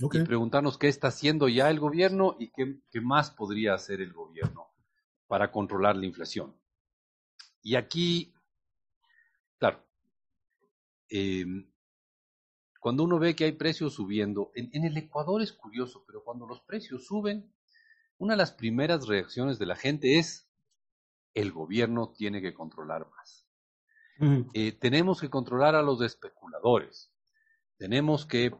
Y 0.00 0.24
preguntarnos 0.24 0.78
qué 0.78 0.88
está 0.88 1.08
haciendo 1.08 1.48
ya 1.48 1.68
el 1.68 1.78
gobierno 1.78 2.36
y 2.38 2.50
qué, 2.50 2.80
qué 2.90 3.00
más 3.00 3.30
podría 3.30 3.74
hacer 3.74 4.00
el 4.00 4.12
gobierno 4.12 4.68
para 5.26 5.52
controlar 5.52 5.96
la 5.96 6.06
inflación. 6.06 6.56
Y 7.62 7.74
aquí, 7.74 8.34
claro, 9.58 9.84
eh, 11.10 11.44
cuando 12.80 13.04
uno 13.04 13.18
ve 13.18 13.36
que 13.36 13.44
hay 13.44 13.52
precios 13.52 13.94
subiendo, 13.94 14.50
en, 14.54 14.84
el 14.84 14.96
Ecuador 14.96 15.42
es 15.42 15.52
curioso, 15.52 16.02
pero 16.06 16.24
cuando 16.24 16.46
los 16.46 16.62
precios 16.62 17.04
suben, 17.04 17.52
una 18.16 18.32
de 18.32 18.38
las 18.38 18.52
primeras 18.52 19.06
reacciones 19.06 19.58
de 19.58 19.66
la 19.66 19.76
gente 19.76 20.18
es, 20.18 20.48
el 21.34 21.52
gobierno 21.52 22.10
tiene 22.16 22.40
que 22.40 22.54
controlar 22.54 23.06
más. 23.10 23.46
Eh, 24.52 24.72
tenemos 24.72 25.20
que 25.20 25.30
controlar 25.30 25.74
a 25.74 25.82
los 25.82 26.02
especuladores, 26.02 27.10
tenemos 27.78 28.26
que, 28.26 28.50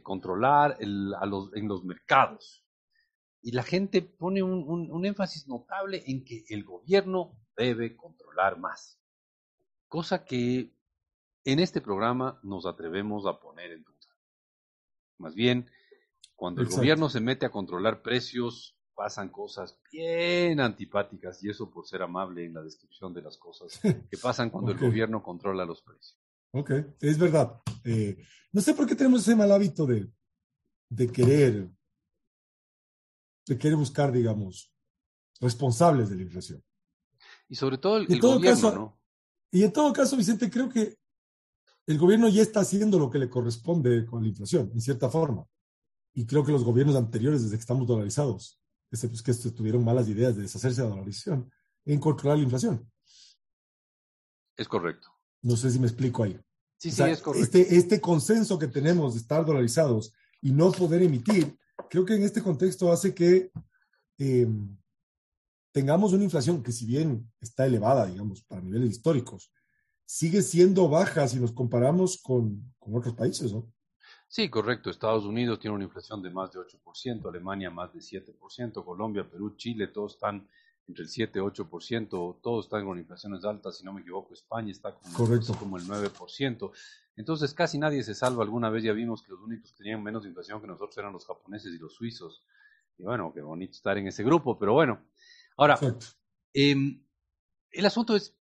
controlar 0.00 0.78
a 0.80 1.26
los, 1.26 1.52
en 1.54 1.66
los 1.66 1.84
mercados. 1.84 2.64
Y 3.42 3.50
la 3.50 3.64
gente 3.64 4.00
pone 4.02 4.42
un 4.42 5.04
énfasis 5.04 5.48
notable 5.48 6.04
en 6.06 6.24
que 6.24 6.44
el 6.48 6.62
gobierno 6.62 7.36
debe 7.56 7.96
controlar 7.96 8.58
más. 8.58 9.00
Cosa 9.88 10.24
que 10.24 10.72
en 11.44 11.58
este 11.58 11.80
programa 11.80 12.38
nos 12.42 12.66
atrevemos 12.66 13.26
a 13.26 13.40
poner 13.40 13.72
en 13.72 13.82
duda. 13.82 13.92
Más 15.18 15.34
bien, 15.34 15.70
cuando 16.34 16.62
el 16.62 16.68
gobierno 16.68 17.08
se 17.08 17.20
mete 17.20 17.46
a 17.46 17.50
controlar 17.50 18.02
precios, 18.02 18.76
pasan 18.94 19.28
cosas 19.28 19.80
bien 19.90 20.60
antipáticas, 20.60 21.42
y 21.42 21.50
eso 21.50 21.70
por 21.70 21.86
ser 21.86 22.02
amable 22.02 22.44
en 22.44 22.54
la 22.54 22.62
descripción 22.62 23.14
de 23.14 23.22
las 23.22 23.38
cosas 23.38 23.80
que 24.10 24.18
pasan 24.18 24.50
cuando 24.50 24.72
el 24.72 24.78
gobierno 24.78 25.22
controla 25.22 25.64
los 25.64 25.82
precios. 25.82 26.18
Ok, 26.52 26.70
es 27.00 27.18
verdad. 27.18 27.60
Eh, 27.84 28.22
no 28.52 28.60
sé 28.60 28.74
por 28.74 28.86
qué 28.86 28.94
tenemos 28.94 29.22
ese 29.22 29.34
mal 29.34 29.50
hábito 29.50 29.86
de, 29.86 30.10
de 30.88 31.10
querer, 31.10 31.70
de 33.46 33.58
querer 33.58 33.76
buscar, 33.76 34.12
digamos, 34.12 34.72
responsables 35.40 36.10
de 36.10 36.16
la 36.16 36.22
inflación. 36.22 36.62
Y 37.48 37.54
sobre 37.54 37.78
todo 37.78 37.98
el, 37.98 38.20
gobierno, 38.20 38.70
¿no? 38.72 39.00
Y 39.50 39.62
en 39.62 39.72
todo 39.72 39.92
caso, 39.92 40.16
Vicente, 40.16 40.50
creo 40.50 40.68
que 40.68 40.98
el 41.86 41.98
gobierno 41.98 42.28
ya 42.28 42.42
está 42.42 42.60
haciendo 42.60 42.98
lo 42.98 43.10
que 43.10 43.18
le 43.18 43.28
corresponde 43.28 44.06
con 44.06 44.22
la 44.22 44.28
inflación, 44.28 44.70
en 44.72 44.80
cierta 44.80 45.08
forma. 45.08 45.46
Y 46.14 46.26
creo 46.26 46.44
que 46.44 46.52
los 46.52 46.64
gobiernos 46.64 46.96
anteriores, 46.96 47.42
desde 47.42 47.56
que 47.56 47.60
estamos 47.60 47.86
dolarizados, 47.86 48.60
este, 48.90 49.08
pues, 49.08 49.22
que 49.22 49.32
tuvieron 49.50 49.84
malas 49.84 50.08
ideas 50.08 50.36
de 50.36 50.42
deshacerse 50.42 50.82
de 50.82 50.88
la 50.88 50.94
dolarización, 50.94 51.50
en 51.84 51.98
controlar 51.98 52.38
la 52.38 52.44
inflación. 52.44 52.90
Es 54.56 54.68
correcto. 54.68 55.11
No 55.42 55.56
sé 55.56 55.70
si 55.70 55.78
me 55.78 55.86
explico 55.86 56.22
ahí. 56.22 56.38
Sí, 56.78 56.90
sí, 56.90 57.02
es 57.02 57.20
correcto. 57.20 57.44
Este, 57.44 57.76
este 57.76 58.00
consenso 58.00 58.58
que 58.58 58.68
tenemos 58.68 59.14
de 59.14 59.20
estar 59.20 59.44
dolarizados 59.44 60.12
y 60.40 60.50
no 60.50 60.72
poder 60.72 61.02
emitir, 61.02 61.56
creo 61.88 62.04
que 62.04 62.14
en 62.14 62.22
este 62.22 62.42
contexto 62.42 62.90
hace 62.90 63.14
que 63.14 63.52
eh, 64.18 64.48
tengamos 65.72 66.12
una 66.12 66.24
inflación 66.24 66.62
que 66.62 66.72
si 66.72 66.86
bien 66.86 67.30
está 67.40 67.66
elevada, 67.66 68.06
digamos, 68.06 68.42
para 68.42 68.60
niveles 68.60 68.90
históricos, 68.90 69.52
sigue 70.04 70.42
siendo 70.42 70.88
baja 70.88 71.26
si 71.28 71.38
nos 71.38 71.52
comparamos 71.52 72.20
con, 72.20 72.74
con 72.78 72.96
otros 72.96 73.14
países, 73.14 73.52
¿no? 73.52 73.72
Sí, 74.28 74.48
correcto. 74.48 74.90
Estados 74.90 75.24
Unidos 75.24 75.60
tiene 75.60 75.76
una 75.76 75.84
inflación 75.84 76.22
de 76.22 76.30
más 76.30 76.50
de 76.52 76.58
8%, 76.58 77.28
Alemania 77.28 77.70
más 77.70 77.92
de 77.92 78.00
7%, 78.00 78.84
Colombia, 78.84 79.28
Perú, 79.28 79.54
Chile, 79.56 79.88
todos 79.88 80.14
están 80.14 80.48
entre 80.88 81.04
el 81.04 81.08
7 81.08 81.38
y 81.38 81.42
8%, 81.42 82.40
todos 82.42 82.66
están 82.66 82.84
con 82.84 82.98
inflaciones 82.98 83.44
altas, 83.44 83.78
si 83.78 83.84
no 83.84 83.92
me 83.92 84.00
equivoco, 84.00 84.34
España 84.34 84.72
está 84.72 84.94
como, 84.94 85.16
correcto. 85.16 85.54
como 85.58 85.76
el 85.76 85.84
9%. 85.84 86.72
Entonces 87.16 87.54
casi 87.54 87.78
nadie 87.78 88.02
se 88.02 88.14
salva. 88.14 88.42
Alguna 88.42 88.70
vez 88.70 88.84
ya 88.84 88.92
vimos 88.92 89.22
que 89.22 89.32
los 89.32 89.40
únicos 89.40 89.72
que 89.72 89.78
tenían 89.78 90.02
menos 90.02 90.26
inflación 90.26 90.60
que 90.60 90.66
nosotros 90.66 90.96
eran 90.98 91.12
los 91.12 91.26
japoneses 91.26 91.72
y 91.74 91.78
los 91.78 91.94
suizos. 91.94 92.44
Y 92.98 93.04
bueno, 93.04 93.32
qué 93.34 93.42
bonito 93.42 93.72
estar 93.72 93.96
en 93.98 94.08
ese 94.08 94.22
grupo, 94.24 94.58
pero 94.58 94.72
bueno. 94.72 95.04
Ahora, 95.56 95.78
eh, 96.54 96.74
el 97.70 97.86
asunto 97.86 98.16
es 98.16 98.34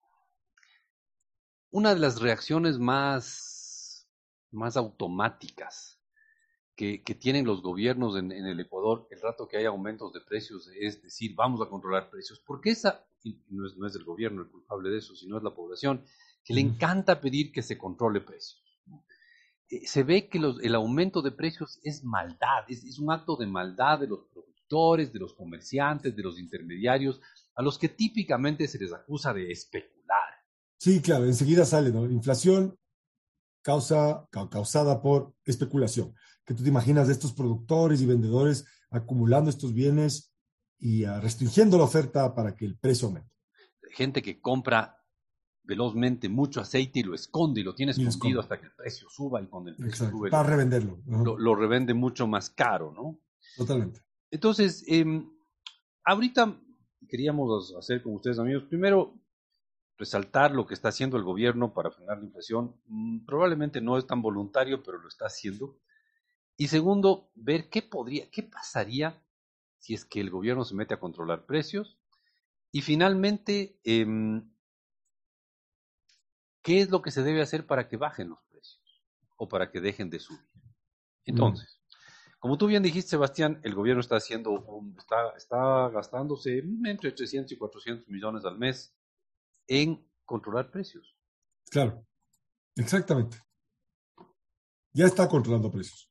una 1.70 1.94
de 1.94 2.00
las 2.00 2.20
reacciones 2.20 2.78
más, 2.78 4.09
más 4.50 4.76
automáticas 4.76 6.00
que, 6.81 7.15
tienen 7.15 7.45
los 7.45 7.61
gobiernos 7.61 8.17
en, 8.17 8.33
el 8.33 8.59
Ecuador 8.59 9.07
el 9.11 9.21
rato 9.21 9.47
que 9.47 9.59
hay 9.59 9.67
aumentos 9.67 10.15
de 10.15 10.23
precios 10.23 10.71
es 10.79 11.03
decir, 11.03 11.35
vamos 11.35 11.61
a 11.61 11.69
controlar 11.69 12.09
precios, 12.09 12.41
porque 12.47 12.71
esa, 12.71 13.05
no 13.51 13.67
es, 13.67 13.77
no 13.77 13.87
es 13.87 13.95
el 13.97 14.05
gobierno 14.05 14.41
el 14.41 14.49
culpable 14.49 14.89
de 14.89 14.99
eso, 14.99 15.15
sino 15.15 15.37
es 15.37 15.43
la 15.43 15.55
población, 15.55 16.03
que 16.43 16.55
le 16.55 16.63
encanta 16.63 17.21
pedir 17.21 17.53
que 17.53 17.61
se 17.61 17.77
controle 17.77 18.23
precios. 18.23 18.65
Eh, 19.69 19.87
se 19.87 20.05
ve 20.05 20.29
que 20.29 20.39
el 20.39 20.75
aumento 20.75 21.21
de 21.21 21.33
precios 21.33 21.79
es 21.83 22.03
maldad, 22.03 22.65
es, 22.69 22.99
un 22.99 23.13
acto 23.13 23.37
de 23.37 23.47
maldad 23.47 24.01
de 24.01 24.07
los 24.07 24.21
productores, 24.33 25.13
de 25.13 25.19
los 25.19 25.35
comerciantes, 25.35 26.17
de 26.17 26.23
los 26.23 26.39
intermediarios, 26.39 27.21
a 27.57 27.63
los 27.63 27.79
que 27.79 27.91
típicamente 27.91 28.67
se 28.67 28.79
les 28.79 28.95
acusa 28.95 29.35
de 29.35 29.51
especular. 29.51 30.31
Sí, 30.79 31.03
claro, 31.03 31.27
enseguida 31.27 31.67
sale, 31.67 31.91
¿no? 31.91 32.07
Inflación 32.07 32.79
causa, 33.61 34.27
causada 34.31 35.03
por 35.03 35.35
especulación 35.45 36.15
que 36.50 36.54
tú 36.57 36.64
te 36.64 36.69
imaginas 36.69 37.07
de 37.07 37.12
estos 37.12 37.33
productores 37.33 38.00
y 38.00 38.07
vendedores 38.07 38.66
acumulando 38.90 39.50
estos 39.50 39.73
bienes 39.73 40.35
y 40.80 41.04
ah, 41.04 41.21
restringiendo 41.21 41.78
la 41.78 41.85
oferta 41.85 42.35
para 42.35 42.57
que 42.57 42.64
el 42.64 42.76
precio 42.76 43.07
aumente. 43.07 43.30
Gente 43.92 44.21
que 44.21 44.40
compra 44.40 45.00
velozmente 45.62 46.28
mucho 46.28 46.61
aceite 46.61 46.99
y 46.99 47.02
lo 47.04 47.14
esconde 47.14 47.61
y 47.61 47.62
lo 47.62 47.73
tiene 47.73 47.92
escondido 47.92 48.40
hasta 48.40 48.59
que 48.59 48.66
el 48.66 48.73
precio 48.73 49.09
suba 49.09 49.40
y 49.40 49.47
cuando 49.47 49.71
el 49.71 49.76
precio 49.76 50.11
sube. 50.11 50.28
Para 50.28 50.42
revenderlo. 50.42 50.99
Lo, 51.07 51.54
revende 51.54 51.95
mucho 51.95 52.26
más 52.26 52.50
caro, 52.50 52.92
¿no? 52.92 53.21
Totalmente. 53.57 54.00
Entonces, 54.28 54.83
em, 54.88 55.30
ahorita 56.04 56.61
queríamos 57.09 57.76
hacer 57.78 58.02
con 58.02 58.14
ustedes, 58.14 58.40
amigos, 58.40 58.64
primero 58.64 59.14
resaltar 59.97 60.50
lo 60.50 60.66
que 60.66 60.75
está 60.75 60.88
haciendo 60.88 61.16
el 61.16 61.23
gobierno 61.23 61.73
para 61.73 61.92
frenar 61.92 62.19
la 62.19 62.25
inflación. 62.25 62.75
Mm, 62.87 63.25
probablemente 63.25 63.80
no 63.80 63.97
es 63.97 64.04
tan 64.04 64.21
voluntario, 64.21 64.83
pero 64.83 64.99
lo 64.99 65.07
está 65.07 65.26
haciendo. 65.26 65.78
Y 66.61 66.69
segundo, 66.69 67.31
ver 67.37 67.71
qué 67.71 67.81
podría, 67.81 68.31
qué 68.31 68.43
pasaría 68.43 69.19
si 69.79 69.95
es 69.95 70.05
que 70.05 70.21
el 70.21 70.29
gobierno 70.29 70.62
se 70.67 70.75
mete 70.75 70.93
a 70.93 71.00
controlar 71.00 71.47
precios. 71.47 71.97
Y 72.71 72.83
finalmente, 72.83 73.81
em, 73.83 74.52
¿qué 76.61 76.83
es 76.83 76.90
lo 76.90 77.00
que 77.00 77.12
se 77.12 77.23
debe 77.23 77.40
hacer 77.40 77.67
para 77.67 77.88
que 77.88 77.97
bajen 77.97 78.29
los 78.29 78.43
precios 78.43 79.02
o 79.38 79.49
para 79.49 79.71
que 79.71 79.81
dejen 79.81 80.11
de 80.11 80.21
subir? 80.21 80.47
Entonces, 81.25 81.81
como 82.38 82.59
tú 82.59 82.67
bien 82.67 82.83
dijiste, 82.83 83.12
Sebastián, 83.12 83.59
el 83.62 83.75
gobierno 83.75 84.02
está 84.02 84.17
haciendo, 84.17 84.62
está, 84.99 85.31
está 85.38 85.88
gastándose 85.88 86.59
entre 86.85 87.12
300 87.12 87.52
y 87.52 87.57
400 87.57 88.07
millones 88.09 88.45
al 88.45 88.59
mes 88.59 88.95
en 89.67 90.07
controlar 90.26 90.71
precios. 90.71 91.17
Claro, 91.71 92.07
exactamente. 92.76 93.38
Ya 94.93 95.07
está 95.07 95.26
controlando 95.26 95.71
precios 95.71 96.10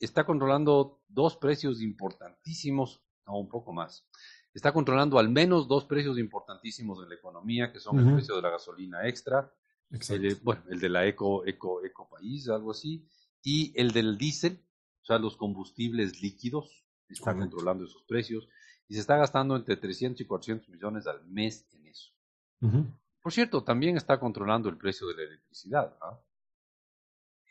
está 0.00 0.24
controlando 0.24 1.00
dos 1.08 1.36
precios 1.36 1.80
importantísimos, 1.82 3.02
o 3.26 3.38
un 3.38 3.48
poco 3.48 3.72
más. 3.72 4.06
Está 4.54 4.72
controlando 4.72 5.18
al 5.18 5.28
menos 5.28 5.68
dos 5.68 5.84
precios 5.84 6.18
importantísimos 6.18 7.02
en 7.02 7.10
la 7.10 7.14
economía, 7.14 7.72
que 7.72 7.80
son 7.80 7.98
el 7.98 8.14
precio 8.14 8.36
de 8.36 8.42
la 8.42 8.50
gasolina 8.50 9.06
extra, 9.06 9.52
el, 9.90 10.36
bueno, 10.42 10.62
el 10.68 10.80
de 10.80 10.88
la 10.88 11.06
eco, 11.06 11.46
eco, 11.46 11.84
eco 11.84 12.08
país, 12.08 12.48
algo 12.48 12.70
así, 12.70 13.06
y 13.42 13.72
el 13.80 13.92
del 13.92 14.18
diésel, 14.18 14.64
o 15.02 15.04
sea, 15.04 15.18
los 15.18 15.36
combustibles 15.36 16.20
líquidos, 16.22 16.84
está 17.08 17.34
controlando 17.36 17.84
esos 17.84 18.02
precios, 18.02 18.48
y 18.88 18.94
se 18.94 19.00
está 19.00 19.16
gastando 19.16 19.54
entre 19.56 19.76
300 19.76 20.20
y 20.20 20.24
400 20.24 20.68
millones 20.70 21.06
al 21.06 21.24
mes 21.26 21.66
en 21.72 21.86
eso. 21.86 22.12
Por 23.20 23.32
cierto, 23.32 23.62
también 23.62 23.96
está 23.96 24.18
controlando 24.18 24.68
el 24.68 24.78
precio 24.78 25.06
de 25.08 25.14
la 25.14 25.22
electricidad. 25.22 25.96
¿ah? 26.00 26.18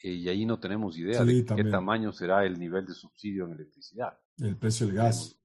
Eh, 0.04 0.12
y 0.12 0.30
ahí 0.30 0.46
no 0.46 0.60
tenemos 0.60 0.98
idea 0.98 1.24
de 1.24 1.46
qué 1.46 1.64
tamaño 1.64 2.12
será 2.12 2.46
el 2.46 2.60
nivel 2.60 2.86
de 2.86 2.94
subsidio 2.94 3.46
en 3.46 3.54
electricidad. 3.54 4.20
El 4.38 4.58
precio 4.58 4.88
del 4.88 4.96
gas. 4.96 5.40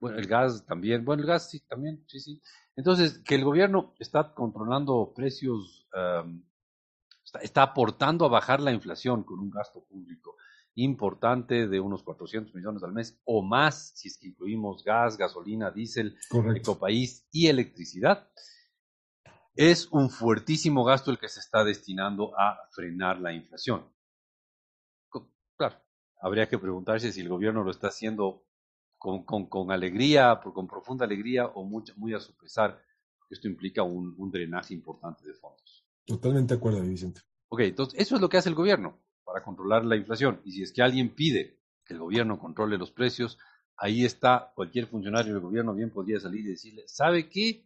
Bueno, 0.00 0.18
el 0.18 0.26
gas 0.26 0.64
también. 0.66 1.04
Bueno, 1.04 1.22
el 1.22 1.28
gas 1.28 1.50
sí, 1.50 1.60
también, 1.60 2.04
sí, 2.06 2.20
sí. 2.20 2.42
Entonces, 2.74 3.18
que 3.18 3.34
el 3.34 3.44
gobierno 3.44 3.94
está 3.98 4.34
controlando 4.34 5.12
precios, 5.14 5.88
está, 7.42 7.62
aportando 7.62 8.26
a 8.26 8.28
bajar 8.28 8.60
la 8.60 8.72
inflación 8.72 9.24
con 9.24 9.40
un 9.40 9.50
gasto 9.50 9.84
público 9.84 10.36
importante 10.74 11.68
de 11.68 11.80
unos 11.80 12.02
400 12.02 12.54
millones 12.54 12.82
al 12.82 12.92
mes 12.92 13.18
o 13.24 13.42
más, 13.42 13.92
si 13.94 14.08
es 14.08 14.18
que 14.18 14.28
incluimos 14.28 14.84
gas, 14.84 15.16
gasolina, 15.16 15.70
diésel, 15.70 16.16
ecopaís 16.54 17.26
y 17.32 17.46
electricidad 17.46 18.28
es 19.56 19.88
un 19.90 20.10
fuertísimo 20.10 20.84
gasto 20.84 21.10
el 21.10 21.18
que 21.18 21.28
se 21.28 21.40
está 21.40 21.64
destinando 21.64 22.38
a 22.38 22.58
frenar 22.70 23.18
la 23.20 23.32
inflación. 23.32 23.84
Claro, 25.56 25.76
habría 26.20 26.48
que 26.48 26.58
preguntarse 26.58 27.10
si 27.12 27.22
el 27.22 27.28
gobierno 27.28 27.64
lo 27.64 27.70
está 27.70 27.88
haciendo 27.88 28.44
con, 28.98 29.24
con, 29.24 29.70
alegría, 29.72 30.40
con 30.42 30.66
profunda 30.66 31.06
alegría 31.06 31.46
o 31.46 31.64
muy, 31.64 31.84
muy 31.96 32.12
a 32.12 32.20
su 32.20 32.36
pesar, 32.36 32.82
porque 33.18 33.34
esto 33.34 33.48
implica 33.48 33.82
un, 33.82 34.14
un 34.18 34.30
drenaje 34.30 34.74
importante 34.74 35.26
de 35.26 35.34
fondos. 35.34 35.86
Totalmente 36.04 36.54
de 36.54 36.58
acuerdo, 36.58 36.82
Vicente. 36.82 37.22
Ok, 37.48 37.60
entonces 37.60 37.98
eso 37.98 38.16
es 38.16 38.20
lo 38.20 38.28
que 38.28 38.36
hace 38.36 38.48
el 38.48 38.54
gobierno 38.54 39.00
para 39.24 39.42
controlar 39.42 39.84
la 39.84 39.96
inflación. 39.96 40.40
Y 40.44 40.52
si 40.52 40.62
es 40.62 40.72
que 40.72 40.82
alguien 40.82 41.14
pide 41.14 41.60
que 41.84 41.94
el 41.94 42.00
gobierno 42.00 42.38
controle 42.38 42.76
los 42.76 42.90
precios, 42.90 43.38
ahí 43.76 44.04
está 44.04 44.52
cualquier 44.54 44.86
funcionario 44.86 45.32
del 45.32 45.42
gobierno 45.42 45.74
bien 45.74 45.90
podría 45.90 46.20
salir 46.20 46.44
y 46.44 46.50
decirle, 46.50 46.84
¿sabe 46.86 47.28
qué? 47.28 47.64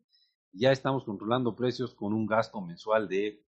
Ya 0.52 0.72
estamos 0.72 1.04
controlando 1.04 1.54
precios 1.54 1.94
con 1.94 2.12
un 2.12 2.26
gasto 2.26 2.60
mensual 2.60 3.08
de, 3.08 3.44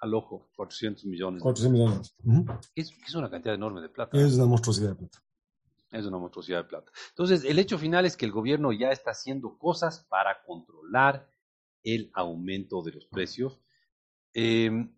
al 0.00 0.14
ojo, 0.14 0.50
400 0.56 1.04
millones. 1.06 1.42
400 1.42 2.14
millones. 2.24 2.70
es, 2.74 3.14
una 3.14 3.30
cantidad 3.30 3.54
enorme 3.54 3.80
de 3.80 3.88
plata. 3.88 4.16
Es 4.16 4.34
una 4.34 4.46
monstruosidad 4.46 4.90
de 4.90 4.96
plata. 4.96 5.22
Es 5.90 6.04
una 6.06 6.18
monstruosidad 6.18 6.58
de 6.58 6.68
plata. 6.68 6.90
Entonces, 7.10 7.44
el 7.44 7.58
hecho 7.58 7.78
final 7.78 8.04
es 8.04 8.16
que 8.16 8.26
el 8.26 8.32
gobierno 8.32 8.72
ya 8.72 8.90
está 8.90 9.12
haciendo 9.12 9.58
cosas 9.58 10.06
para 10.08 10.42
controlar 10.44 11.28
el 11.82 12.10
aumento 12.14 12.82
de 12.82 12.92
los 12.92 13.06
precios. 13.06 13.60
Em, 14.32 14.92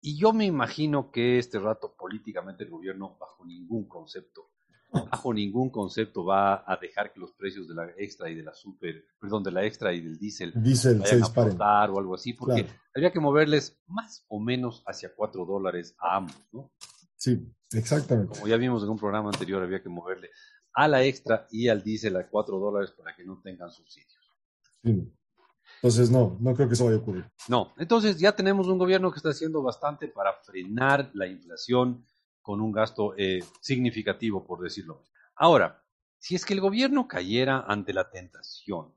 y 0.00 0.18
yo 0.18 0.32
me 0.32 0.46
imagino 0.46 1.12
que 1.12 1.38
este 1.38 1.58
rato 1.58 1.94
políticamente 1.96 2.64
el 2.64 2.70
gobierno, 2.70 3.16
bajo 3.20 3.44
ningún 3.44 3.86
concepto, 3.86 4.50
bajo 4.92 5.32
ningún 5.32 5.70
concepto 5.70 6.24
va 6.24 6.64
a 6.66 6.76
dejar 6.76 7.12
que 7.12 7.20
los 7.20 7.32
precios 7.32 7.68
de 7.68 7.74
la 7.74 7.90
extra 7.96 8.28
y 8.30 8.34
de 8.34 8.42
la 8.42 8.54
super, 8.54 9.04
perdón, 9.20 9.42
de 9.42 9.52
la 9.52 9.64
extra 9.64 9.92
y 9.92 10.00
del 10.00 10.18
diésel, 10.18 10.52
diésel 10.56 11.04
se 11.04 11.16
disparen. 11.16 11.56
o 11.60 11.98
algo 11.98 12.14
así, 12.14 12.32
porque 12.32 12.66
habría 12.94 13.12
que 13.12 13.20
moverles 13.20 13.80
más 13.86 14.24
o 14.28 14.40
menos 14.40 14.82
hacia 14.86 15.14
4 15.14 15.44
dólares 15.44 15.94
a 15.98 16.16
ambos, 16.16 16.36
¿no? 16.52 16.72
Sí, 17.16 17.38
exactamente. 17.72 18.34
Como 18.34 18.48
ya 18.48 18.56
vimos 18.56 18.82
en 18.82 18.88
un 18.88 18.98
programa 18.98 19.30
anterior, 19.30 19.62
había 19.62 19.82
que 19.82 19.88
moverle 19.88 20.30
a 20.72 20.88
la 20.88 21.04
extra 21.04 21.46
y 21.50 21.68
al 21.68 21.82
diésel 21.82 22.16
a 22.16 22.28
4 22.28 22.58
dólares 22.58 22.92
para 22.92 23.14
que 23.14 23.24
no 23.24 23.40
tengan 23.42 23.70
subsidios. 23.70 24.18
Sí. 24.82 25.12
Entonces, 25.76 26.10
no, 26.10 26.36
no 26.40 26.54
creo 26.54 26.68
que 26.68 26.74
eso 26.74 26.84
vaya 26.84 26.96
a 26.96 27.00
ocurrir. 27.00 27.24
No, 27.48 27.72
entonces 27.78 28.18
ya 28.18 28.32
tenemos 28.32 28.66
un 28.66 28.76
gobierno 28.76 29.10
que 29.10 29.16
está 29.16 29.30
haciendo 29.30 29.62
bastante 29.62 30.08
para 30.08 30.34
frenar 30.42 31.10
la 31.14 31.26
inflación, 31.26 32.04
con 32.42 32.60
un 32.60 32.72
gasto 32.72 33.14
eh, 33.16 33.44
significativo, 33.60 34.44
por 34.46 34.60
decirlo. 34.60 35.02
Ahora, 35.34 35.84
si 36.18 36.34
es 36.34 36.44
que 36.44 36.54
el 36.54 36.60
gobierno 36.60 37.08
cayera 37.08 37.64
ante 37.66 37.92
la 37.92 38.10
tentación, 38.10 38.94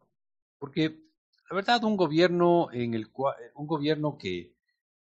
porque 0.59 1.03
la 1.49 1.55
verdad 1.55 1.83
un 1.83 1.97
gobierno 1.97 2.69
en 2.71 2.93
el 2.93 3.11
cual, 3.11 3.35
un 3.55 3.67
gobierno 3.67 4.17
que, 4.17 4.55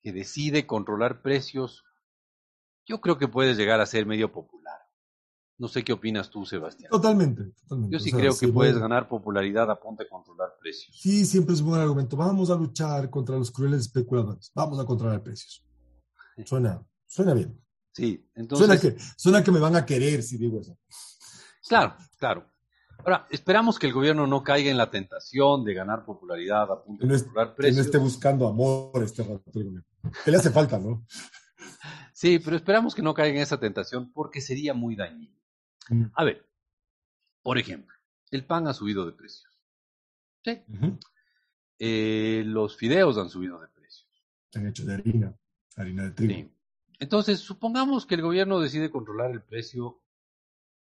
que 0.02 0.12
decide 0.12 0.65
controlar 0.65 1.21
precios, 1.21 1.84
yo 2.86 3.02
creo 3.02 3.17
que 3.17 3.28
puede 3.28 3.56
llegar 3.56 3.82
a 3.82 3.86
ser 3.86 4.06
medio 4.06 4.32
popular. 4.32 4.56
No 5.58 5.69
sé 5.69 5.84
qué 5.84 5.93
opinas 5.93 6.30
tú, 6.30 6.45
Sebastián. 6.45 6.89
Totalmente, 6.91 7.43
totalmente. 7.62 7.93
Yo 7.93 8.00
sí 8.00 8.12
creo 8.12 8.38
que 8.38 8.50
puedes 8.50 8.78
ganar 8.78 9.08
popularidad 9.08 9.71
a 9.71 9.80
punto 9.80 10.04
de 10.04 10.10
controlar 10.10 10.50
precios. 10.60 11.00
Sí, 11.00 11.26
siempre 11.26 11.56
es 11.56 11.62
un 11.62 11.67
buen 11.67 11.82
argumento. 11.82 12.17
Vamos 12.17 12.50
a 12.50 12.56
luchar 12.56 13.10
contra 13.10 13.38
los 13.38 13.52
crueles 13.52 13.82
especuladores. 13.82 14.52
Vamos 14.54 14.80
a 14.80 14.86
controlar 14.86 15.24
precios. 15.24 15.65
Suena, 16.45 16.86
suena 17.08 17.34
bien. 17.34 17.64
Sí, 17.96 18.30
entonces. 18.36 18.68
Suena 18.68 18.82
que, 18.82 19.02
suena 19.16 19.44
que 19.44 19.52
me 19.52 19.60
van 19.60 19.78
a 19.78 19.86
querer 19.86 20.22
si 20.22 20.38
digo 20.38 20.60
eso. 20.60 20.78
Claro, 21.66 21.96
claro. 22.18 22.52
Ahora, 22.98 23.26
esperamos 23.30 23.80
que 23.80 23.88
el 23.88 23.94
gobierno 23.94 24.28
no 24.28 24.44
caiga 24.44 24.70
en 24.70 24.78
la 24.78 24.92
tentación 24.92 25.64
de 25.64 25.74
ganar 25.74 26.04
popularidad 26.04 26.70
a 26.72 26.84
punto 26.84 27.08
de 27.08 27.18
controlar 27.18 27.56
precios. 27.56 27.76
Que 27.76 27.82
no 27.82 27.86
esté 27.86 27.98
buscando 27.98 28.48
amor 28.48 29.02
este 29.02 29.24
rato. 29.24 29.50
Que 30.26 30.32
le 30.32 30.38
hace 30.38 30.52
falta, 30.52 30.78
¿no? 30.78 31.06
Sí, 32.14 32.40
pero 32.40 32.58
esperamos 32.58 32.94
que 32.94 33.02
no 33.02 33.14
caiga 33.14 33.38
en 33.38 33.42
esa 33.42 33.60
tentación 33.60 34.12
porque 34.12 34.42
sería 34.42 34.74
muy 34.74 34.96
dañino. 34.96 35.40
Mm. 35.90 36.06
A 36.16 36.24
ver, 36.26 36.46
por 37.44 37.58
ejemplo, 37.58 37.96
el 38.32 38.46
pan 38.46 38.68
ha 38.68 38.74
subido 38.74 39.06
de 39.06 39.14
precios. 39.14 39.58
Sí. 40.44 40.62
Eh, 41.80 42.44
los 42.46 42.76
fideos 42.76 43.18
han 43.18 43.30
subido 43.30 43.60
de 43.62 43.68
precios. 43.70 44.10
Han 44.54 44.68
hecho 44.68 44.86
de 44.86 44.96
harina, 44.96 45.34
harina 45.78 46.04
de 46.04 46.12
trigo. 46.12 46.34
Sí. 46.34 46.55
Entonces, 47.00 47.40
supongamos 47.40 48.06
que 48.06 48.16
el 48.16 48.22
gobierno 48.22 48.60
decide 48.60 48.90
controlar 48.90 49.32
el 49.32 49.42
precio 49.44 50.02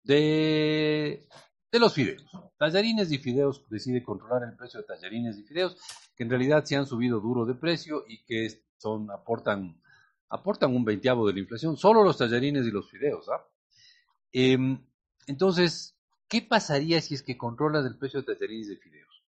de 0.04 1.28
los 1.74 1.94
fideos. 1.94 2.26
Tallarines 2.58 3.12
y 3.12 3.18
fideos 3.18 3.64
decide 3.70 4.04
controlar 4.04 4.44
el 4.44 4.56
precio 4.56 4.80
de 4.80 4.86
tallarines 4.86 5.38
y 5.38 5.44
fideos, 5.44 5.78
que 6.16 6.24
en 6.24 6.30
realidad 6.30 6.64
se 6.66 6.76
han 6.76 6.86
subido 6.86 7.20
duro 7.20 7.46
de 7.46 7.56
precio 7.56 8.06
y 8.08 8.24
que 8.24 8.50
son, 8.78 9.12
aportan, 9.12 9.82
aportan 10.30 10.76
un 10.76 10.84
veinteavo 10.84 11.28
de 11.28 11.34
la 11.34 11.40
inflación, 11.40 11.78
solo 11.78 12.04
los 12.04 12.18
tallarines 12.18 12.66
y 12.66 12.72
los 12.72 12.90
fideos. 12.90 13.28
¿ah? 13.30 13.46
Em, 14.32 14.84
entonces, 15.28 15.96
¿qué 16.28 16.42
pasaría 16.42 17.02
si 17.02 17.14
es 17.14 17.24
que 17.24 17.38
controlas 17.38 17.86
el 17.86 17.98
precio 17.98 18.22
de 18.22 18.34
tallarines 18.34 18.70
y 18.70 18.76
fideos? 18.78 19.24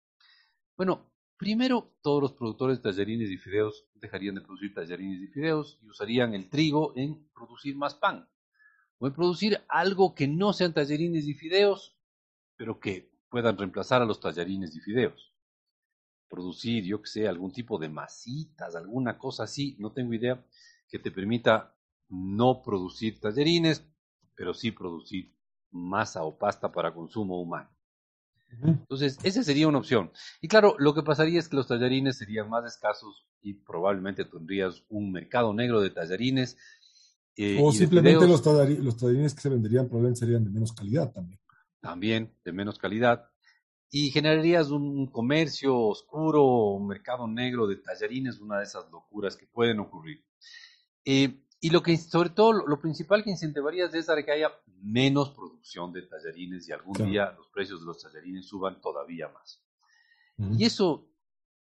Bueno, 0.75 1.11
primero 1.37 1.93
todos 2.01 2.21
los 2.21 2.33
productores 2.33 2.77
de 2.77 2.83
tallarines 2.83 3.29
y 3.29 3.37
fideos 3.37 3.85
dejarían 3.95 4.35
de 4.35 4.41
producir 4.41 4.73
tallarines 4.73 5.21
y 5.21 5.27
fideos 5.27 5.79
y 5.81 5.89
usarían 5.89 6.33
el 6.33 6.49
trigo 6.49 6.93
en 6.95 7.27
producir 7.33 7.75
más 7.75 7.95
pan 7.95 8.27
o 8.99 9.07
en 9.07 9.13
producir 9.13 9.61
algo 9.69 10.15
que 10.15 10.27
no 10.27 10.53
sean 10.53 10.73
tallarines 10.73 11.27
y 11.27 11.33
fideos 11.33 11.97
pero 12.57 12.79
que 12.79 13.09
puedan 13.29 13.57
reemplazar 13.57 14.01
a 14.01 14.05
los 14.05 14.19
tallarines 14.19 14.75
y 14.75 14.81
fideos. 14.81 15.33
Producir, 16.27 16.83
yo 16.83 17.01
que 17.01 17.07
sé, 17.07 17.27
algún 17.27 17.53
tipo 17.53 17.77
de 17.77 17.87
masitas, 17.87 18.75
alguna 18.75 19.17
cosa 19.17 19.43
así, 19.43 19.77
no 19.79 19.93
tengo 19.93 20.13
idea, 20.13 20.43
que 20.89 20.99
te 20.99 21.11
permita 21.11 21.75
no 22.09 22.61
producir 22.63 23.19
tallarines, 23.19 23.85
pero 24.35 24.53
sí 24.53 24.71
producir 24.71 25.33
masa 25.71 26.23
o 26.23 26.37
pasta 26.37 26.71
para 26.71 26.93
consumo 26.93 27.39
humano. 27.39 27.69
Entonces, 28.49 29.17
esa 29.23 29.43
sería 29.43 29.67
una 29.67 29.79
opción. 29.79 30.11
Y 30.41 30.47
claro, 30.47 30.75
lo 30.79 30.93
que 30.93 31.03
pasaría 31.03 31.39
es 31.39 31.47
que 31.47 31.57
los 31.57 31.67
tallarines 31.67 32.17
serían 32.17 32.49
más 32.49 32.65
escasos 32.65 33.25
y 33.41 33.53
probablemente 33.53 34.25
tendrías 34.25 34.83
un 34.89 35.11
mercado 35.11 35.53
negro 35.53 35.81
de 35.81 35.89
tallarines. 35.89 36.57
Eh, 37.35 37.59
o 37.61 37.71
simplemente 37.71 38.27
los, 38.27 38.43
los 38.45 38.97
tallarines 38.97 39.35
que 39.35 39.41
se 39.41 39.49
venderían 39.49 39.87
probablemente 39.87 40.21
serían 40.21 40.43
de 40.43 40.49
menos 40.49 40.73
calidad 40.73 41.11
también 41.11 41.39
también 41.87 42.33
de 42.43 42.51
menos 42.51 42.77
calidad, 42.77 43.29
y 43.89 44.11
generarías 44.11 44.69
un 44.69 45.07
comercio 45.07 45.77
oscuro, 45.77 46.43
un 46.73 46.87
mercado 46.87 47.27
negro 47.27 47.67
de 47.67 47.77
tallarines, 47.77 48.39
una 48.39 48.57
de 48.57 48.65
esas 48.65 48.91
locuras 48.91 49.37
que 49.37 49.47
pueden 49.47 49.79
ocurrir. 49.79 50.25
Eh, 51.05 51.45
y 51.59 51.69
lo 51.69 51.81
que, 51.81 51.97
sobre 51.97 52.29
todo, 52.29 52.53
lo, 52.53 52.79
principal 52.79 53.23
que 53.23 53.31
incentivarías 53.31 53.93
es 53.93 54.07
que 54.25 54.31
haya 54.31 54.51
menos 54.81 55.31
producción 55.31 55.91
de 55.91 56.03
tallarines 56.03 56.67
y 56.67 56.71
algún 56.71 56.93
día 57.09 57.31
los 57.37 57.47
precios 57.49 57.79
de 57.79 57.87
los 57.87 58.01
tallarines 58.01 58.47
suban 58.47 58.79
todavía 58.79 59.27
más. 59.29 59.63
Y 60.57 60.65
eso 60.65 61.09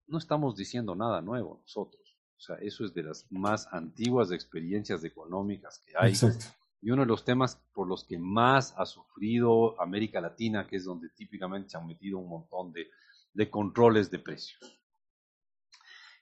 no 0.06 0.18
estamos 0.18 0.54
diciendo 0.56 0.94
nada 0.94 1.22
nuevo 1.22 1.60
nosotros. 1.62 2.02
O 2.36 2.40
sea, 2.40 2.56
eso 2.56 2.84
es 2.84 2.92
de 2.92 3.02
las 3.02 3.26
más 3.30 3.66
antiguas 3.72 4.30
experiencias 4.30 5.02
económicas 5.04 5.78
que 5.78 5.92
hay. 5.96 6.10
Exacto 6.10 6.46
y 6.86 6.90
uno 6.90 7.02
de 7.02 7.08
los 7.08 7.24
temas 7.24 7.60
por 7.72 7.88
los 7.88 8.04
que 8.04 8.18
más 8.18 8.74
ha 8.76 8.86
sufrido 8.86 9.80
América 9.80 10.20
Latina, 10.20 10.66
que 10.68 10.76
es 10.76 10.84
donde 10.84 11.08
típicamente 11.10 11.70
se 11.70 11.76
han 11.76 11.86
metido 11.86 12.18
un 12.18 12.28
montón 12.28 12.72
de, 12.72 12.88
de 13.32 13.50
controles 13.50 14.10
de 14.10 14.18
precios. 14.18 14.60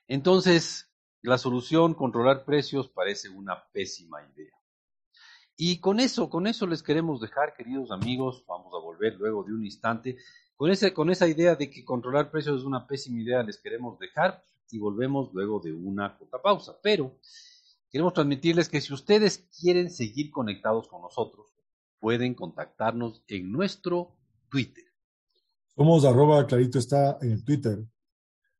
Entonces, 0.07 0.91
la 1.25 1.37
solución, 1.37 1.93
controlar 1.93 2.45
precios, 2.45 2.87
parece 2.89 3.29
una 3.29 3.63
pésima 3.71 4.19
idea. 4.33 4.53
Y 5.57 5.79
con 5.79 5.99
eso, 5.99 6.29
con 6.29 6.47
eso 6.47 6.67
les 6.67 6.83
queremos 6.83 7.21
dejar, 7.21 7.53
queridos 7.55 7.91
amigos, 7.91 8.43
vamos 8.47 8.73
a 8.73 8.83
volver 8.83 9.15
luego 9.15 9.43
de 9.43 9.53
un 9.53 9.63
instante, 9.63 10.17
con, 10.55 10.71
con 10.93 11.09
esa 11.09 11.27
idea 11.27 11.55
de 11.55 11.69
que 11.69 11.85
controlar 11.85 12.31
precios 12.31 12.59
es 12.59 12.65
una 12.65 12.87
pésima 12.87 13.21
idea, 13.21 13.43
les 13.43 13.57
queremos 13.57 13.97
dejar 13.99 14.43
y 14.71 14.79
volvemos 14.79 15.33
luego 15.33 15.59
de 15.59 15.73
una 15.73 16.17
corta 16.17 16.41
pausa. 16.41 16.77
Pero 16.81 17.15
Queremos 17.95 18.11
transmitirles 18.11 18.67
que 18.67 18.81
si 18.81 18.93
ustedes 18.93 19.47
quieren 19.57 19.89
seguir 19.89 20.29
conectados 20.29 20.89
con 20.89 21.01
nosotros, 21.01 21.47
pueden 22.01 22.33
contactarnos 22.33 23.23
en 23.29 23.53
nuestro 23.53 24.17
Twitter. 24.49 24.83
Somos 25.77 26.03
arroba 26.03 26.45
clarito 26.45 26.77
está 26.77 27.17
en 27.21 27.31
el 27.31 27.45
Twitter. 27.45 27.85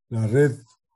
La 0.08 0.26
red, 0.26 0.52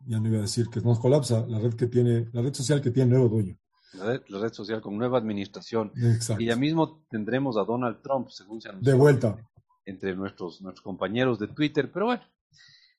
ya 0.07 0.21
no 0.21 0.29
iba 0.29 0.39
a 0.39 0.43
decir 0.43 0.69
que 0.69 0.81
nos 0.81 0.99
colapsa, 0.99 1.47
la 1.47 1.59
red 1.59 1.75
que 1.75 1.87
tiene, 1.87 2.29
la 2.33 2.43
red 2.43 2.55
social 2.55 2.81
que 2.81 2.91
tiene 2.91 3.11
nuevo 3.11 3.29
dueño. 3.29 3.57
La 3.93 4.05
red, 4.05 4.23
la 4.29 4.41
red 4.41 4.53
social 4.53 4.81
con 4.81 4.97
nueva 4.97 5.19
administración. 5.19 5.93
Exacto. 5.97 6.43
Y 6.43 6.47
ya 6.47 6.57
mismo 6.57 7.05
tendremos 7.11 7.57
a 7.57 7.65
Donald 7.65 8.01
Trump, 8.03 8.29
según 8.29 8.61
se 8.61 8.69
anunció. 8.69 8.93
De 8.93 8.99
vuelta. 8.99 9.37
Entre 9.85 10.15
nuestros, 10.15 10.63
nuestros 10.63 10.85
compañeros 10.85 11.39
de 11.39 11.49
Twitter. 11.49 11.91
Pero 11.93 12.07
bueno, 12.07 12.23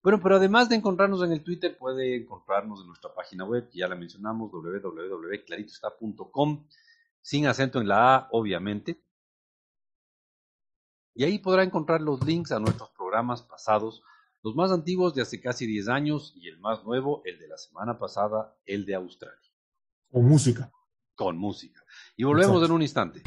bueno, 0.04 0.20
pero 0.22 0.36
además 0.38 0.68
de 0.68 0.76
encontrarnos 0.76 1.24
en 1.24 1.32
el 1.32 1.44
Twitter, 1.44 1.78
puede 1.78 2.18
encontrarnos 2.18 2.82
en 2.82 2.88
nuestra 2.88 3.14
página 3.14 3.46
web, 3.46 3.70
que 3.70 3.78
ya 3.80 3.88
la 3.88 3.96
mencionamos, 3.96 4.52
www.claritoestá.com, 4.52 6.66
sin 7.22 7.46
acento 7.46 7.80
en 7.80 7.88
la 7.88 8.16
A, 8.16 8.28
obviamente. 8.32 9.00
Y 11.14 11.24
ahí 11.24 11.38
podrá 11.38 11.62
encontrar 11.64 12.02
los 12.02 12.26
links 12.26 12.52
a 12.52 12.60
nuestros 12.60 12.90
programas 12.92 13.44
pasados, 13.44 14.02
los 14.44 14.56
más 14.56 14.72
antiguos 14.72 15.14
de 15.14 15.22
hace 15.22 15.40
casi 15.40 15.68
10 15.68 15.88
años 15.90 16.34
y 16.36 16.48
el 16.48 16.58
más 16.60 16.84
nuevo, 16.84 17.22
el 17.26 17.38
de 17.38 17.48
la 17.48 17.58
semana 17.58 17.98
pasada, 18.00 18.56
el 18.66 18.86
de 18.86 18.96
Australia. 18.96 19.38
Con 20.10 20.26
música. 20.26 20.72
Con 21.16 21.38
música. 21.38 21.84
Y 22.18 22.24
volvemos 22.24 22.64
en 22.66 22.72
un 22.72 22.82
instante. 22.82 23.22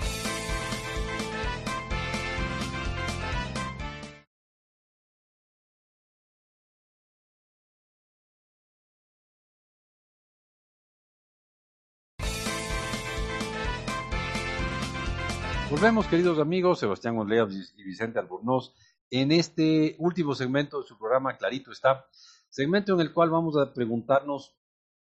Volvemos, 15.70 16.06
queridos 16.06 16.38
amigos, 16.38 16.78
Sebastián 16.78 17.18
Olea 17.18 17.48
y 17.76 17.82
Vicente 17.82 18.18
Albornoz, 18.20 18.74
en 19.10 19.32
este 19.32 19.96
último 19.98 20.34
segmento 20.34 20.80
de 20.80 20.86
su 20.86 20.98
programa 20.98 21.36
Clarito 21.36 21.70
está, 21.70 22.06
segmento 22.48 22.94
en 22.94 23.00
el 23.00 23.12
cual 23.12 23.30
vamos 23.30 23.56
a 23.56 23.72
preguntarnos 23.72 24.56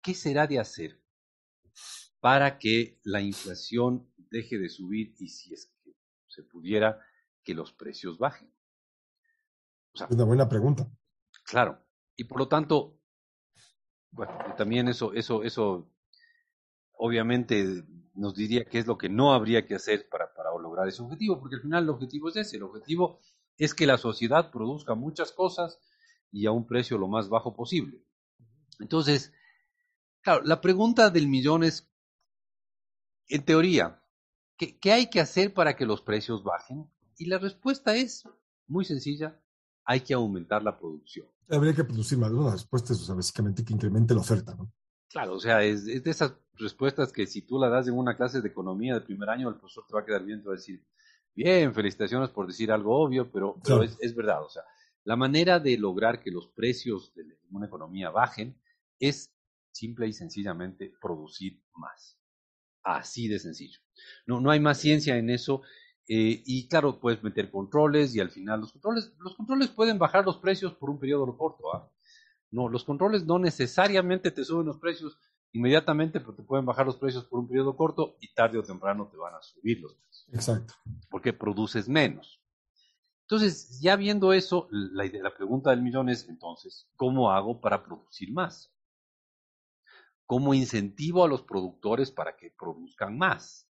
qué 0.02 0.14
será 0.14 0.48
de 0.48 0.60
hacer 0.60 1.02
para 2.20 2.58
que 2.58 3.00
la 3.04 3.22
inflación 3.22 4.12
deje 4.18 4.58
de 4.58 4.70
subir 4.70 5.16
y 5.20 5.30
si 5.30 5.54
es 5.54 5.72
que 5.84 5.96
se 6.28 6.44
pudiera 6.44 7.00
que 7.44 7.54
los 7.54 7.74
precios 7.74 8.18
bajen. 8.18 8.52
una 10.10 10.24
buena 10.24 10.48
pregunta. 10.48 10.90
Claro, 11.46 11.84
y 12.16 12.24
por 12.24 12.40
lo 12.40 12.48
tanto, 12.48 13.00
bueno, 14.12 14.38
también 14.58 14.88
eso, 14.88 15.14
eso, 15.14 15.44
eso, 15.44 15.92
obviamente 16.94 17.84
nos 18.14 18.36
diría 18.36 18.66
qué 18.66 18.80
es 18.80 18.88
lo 18.88 18.98
que 18.98 19.10
no 19.10 19.34
habría 19.34 19.66
que 19.66 19.76
hacer 19.76 20.08
para, 20.10 20.32
lograr 20.62 20.88
ese 20.88 21.02
objetivo, 21.02 21.40
porque 21.40 21.56
al 21.56 21.62
final 21.62 21.84
el 21.84 21.90
objetivo 21.90 22.30
es 22.30 22.38
ese, 22.38 22.58
el 22.58 22.64
objetivo 22.64 23.20
es 23.58 23.74
que 23.74 23.88
la 23.88 23.98
sociedad 23.98 24.52
produzca 24.52 24.96
muchas 24.96 25.32
cosas 25.32 25.80
y 26.32 26.46
a 26.46 26.52
un 26.52 26.66
precio 26.66 26.98
lo 26.98 27.08
más 27.08 27.30
bajo 27.30 27.56
posible. 27.56 28.04
Entonces, 28.80 29.32
claro, 30.22 30.44
la 30.44 30.62
pregunta 30.62 31.10
del 31.10 31.28
millón 31.28 31.64
es, 31.64 31.90
en 33.28 33.46
teoría, 33.46 34.04
¿qué, 34.58 34.78
¿qué, 34.80 34.92
hay 34.92 35.10
que 35.10 35.20
hacer 35.20 35.54
para 35.54 35.76
que 35.76 35.86
los 35.86 36.02
precios 36.02 36.44
bajen? 36.44 36.90
Y 37.18 37.26
la 37.28 37.38
respuesta 37.38 37.96
es 37.96 38.28
muy 38.68 38.86
sencilla, 38.86 39.40
hay 39.86 40.02
que 40.02 40.14
aumentar 40.14 40.64
la 40.64 40.78
producción. 40.78 41.28
Habría 41.50 41.74
que 41.74 41.84
producir 41.84 42.18
más. 42.18 42.32
Una 42.32 42.52
respuesta 42.52 42.94
es 42.94 43.08
básicamente 43.08 43.64
que 43.64 43.74
incremente 43.74 44.14
la 44.14 44.22
oferta, 44.22 44.56
¿no? 44.56 44.72
Claro, 45.10 45.36
o 45.36 45.40
sea, 45.40 45.64
es, 45.64 45.86
de 45.86 46.10
esas 46.10 46.34
respuestas 46.56 47.12
que 47.12 47.28
si 47.28 47.44
tú 47.44 47.60
la 47.60 47.70
das 47.70 47.88
en 47.88 47.96
una 47.96 48.18
clase 48.18 48.42
de 48.42 48.50
economía 48.50 48.96
de 48.96 49.02
primer 49.02 49.30
año, 49.30 49.50
el 49.50 49.56
profesor 49.56 49.86
te 49.88 49.94
va 49.94 50.00
a 50.00 50.06
quedar 50.06 50.24
bien, 50.24 50.42
te 50.42 50.48
va 50.48 50.56
a 50.56 50.58
decir, 50.58 50.84
bien, 51.36 51.74
felicitaciones 51.74 52.30
por 52.30 52.48
decir 52.48 52.72
algo 52.72 52.98
obvio, 52.98 53.32
pero, 53.32 53.60
es, 54.00 54.16
verdad, 54.16 54.44
o 54.44 54.50
sea, 54.50 54.64
la 55.04 55.16
manera 55.16 55.60
de 55.60 55.78
lograr 55.78 56.22
que 56.22 56.32
los 56.32 56.48
precios 56.48 57.14
de 57.16 57.24
una 57.52 57.68
economía 57.68 58.10
bajen 58.10 58.60
es 59.00 59.34
simple 59.72 60.08
y 60.08 60.14
sencillamente 60.14 60.94
producir 61.02 61.62
más. 61.76 62.18
Así 62.84 63.28
de 63.28 63.40
sencillo. 63.40 63.80
No, 64.26 64.42
no 64.42 64.52
hay 64.52 64.60
más 64.60 64.80
ciencia 64.80 65.18
en 65.18 65.30
eso. 65.30 65.62
Eh, 66.08 66.44
y 66.46 66.68
claro, 66.68 67.00
puedes 67.00 67.24
meter 67.24 67.50
controles 67.50 68.14
y 68.14 68.20
al 68.20 68.30
final 68.30 68.60
los 68.60 68.74
controles, 68.74 69.14
los 69.20 69.36
controles 69.36 69.70
pueden 69.70 69.98
bajar 69.98 70.26
los 70.26 70.38
precios 70.38 70.74
por 70.76 70.90
un 70.90 71.00
periodo 71.00 71.38
corto. 71.38 71.74
¿ah? 71.74 71.90
No, 72.52 72.70
los 72.70 72.84
controles 72.84 73.26
no 73.26 73.40
necesariamente 73.40 74.32
te 74.32 74.44
suben 74.44 74.68
los 74.68 74.80
precios 74.80 75.18
inmediatamente, 75.54 76.20
pero 76.20 76.36
te 76.36 76.44
pueden 76.44 76.66
bajar 76.66 76.86
los 76.86 76.98
precios 76.98 77.26
por 77.26 77.40
un 77.40 77.48
periodo 77.48 77.76
corto 77.78 78.18
y 78.20 78.34
tarde 78.34 78.58
o 78.58 78.64
temprano 78.64 79.08
te 79.10 79.18
van 79.18 79.36
a 79.36 79.42
subir 79.42 79.80
los 79.80 79.94
precios. 79.96 80.28
Exacto. 80.34 80.74
Porque 81.10 81.32
produces 81.32 81.88
menos. 81.88 82.42
Entonces, 83.22 83.80
ya 83.80 83.96
viendo 83.96 84.34
eso, 84.34 84.68
la, 84.72 85.06
la 85.06 85.34
pregunta 85.34 85.70
del 85.70 85.82
millón 85.82 86.10
es 86.10 86.28
entonces, 86.28 86.90
¿cómo 86.96 87.32
hago 87.32 87.62
para 87.62 87.84
producir 87.84 88.34
más? 88.34 88.74
¿Cómo 90.26 90.54
incentivo 90.54 91.24
a 91.24 91.28
los 91.28 91.44
productores 91.44 92.12
para 92.12 92.36
que 92.36 92.52
produzcan 92.52 93.18
más? 93.18 93.70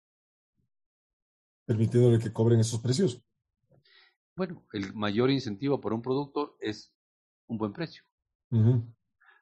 Permitiéndole 1.64 2.18
que 2.18 2.32
cobren 2.32 2.60
esos 2.60 2.80
precios. 2.80 3.22
Bueno, 4.34 4.64
el 4.72 4.94
mayor 4.94 5.30
incentivo 5.30 5.80
para 5.80 5.94
un 5.94 6.02
productor 6.02 6.56
es 6.60 6.92
un 7.46 7.58
buen 7.58 7.72
precio. 7.72 8.02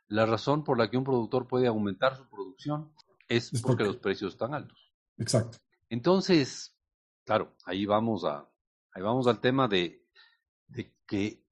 La 0.08 0.26
razón 0.26 0.64
por 0.64 0.78
la 0.78 0.90
que 0.90 0.96
un 0.96 1.04
productor 1.04 1.48
puede 1.48 1.66
aumentar 1.66 2.16
su 2.16 2.28
producción 2.28 2.92
es, 3.28 3.50
porque, 3.62 3.84
los 3.84 3.96
precios 3.96 4.34
están 4.34 4.54
altos. 4.54 4.92
Exacto. 5.18 5.58
Entonces, 5.88 6.76
claro, 7.24 7.56
ahí 7.64 7.86
vamos 7.86 8.24
a, 8.24 8.48
ahí 8.92 9.02
vamos 9.02 9.26
al 9.26 9.40
tema 9.40 9.68
de 9.68 10.02
que 11.06 11.46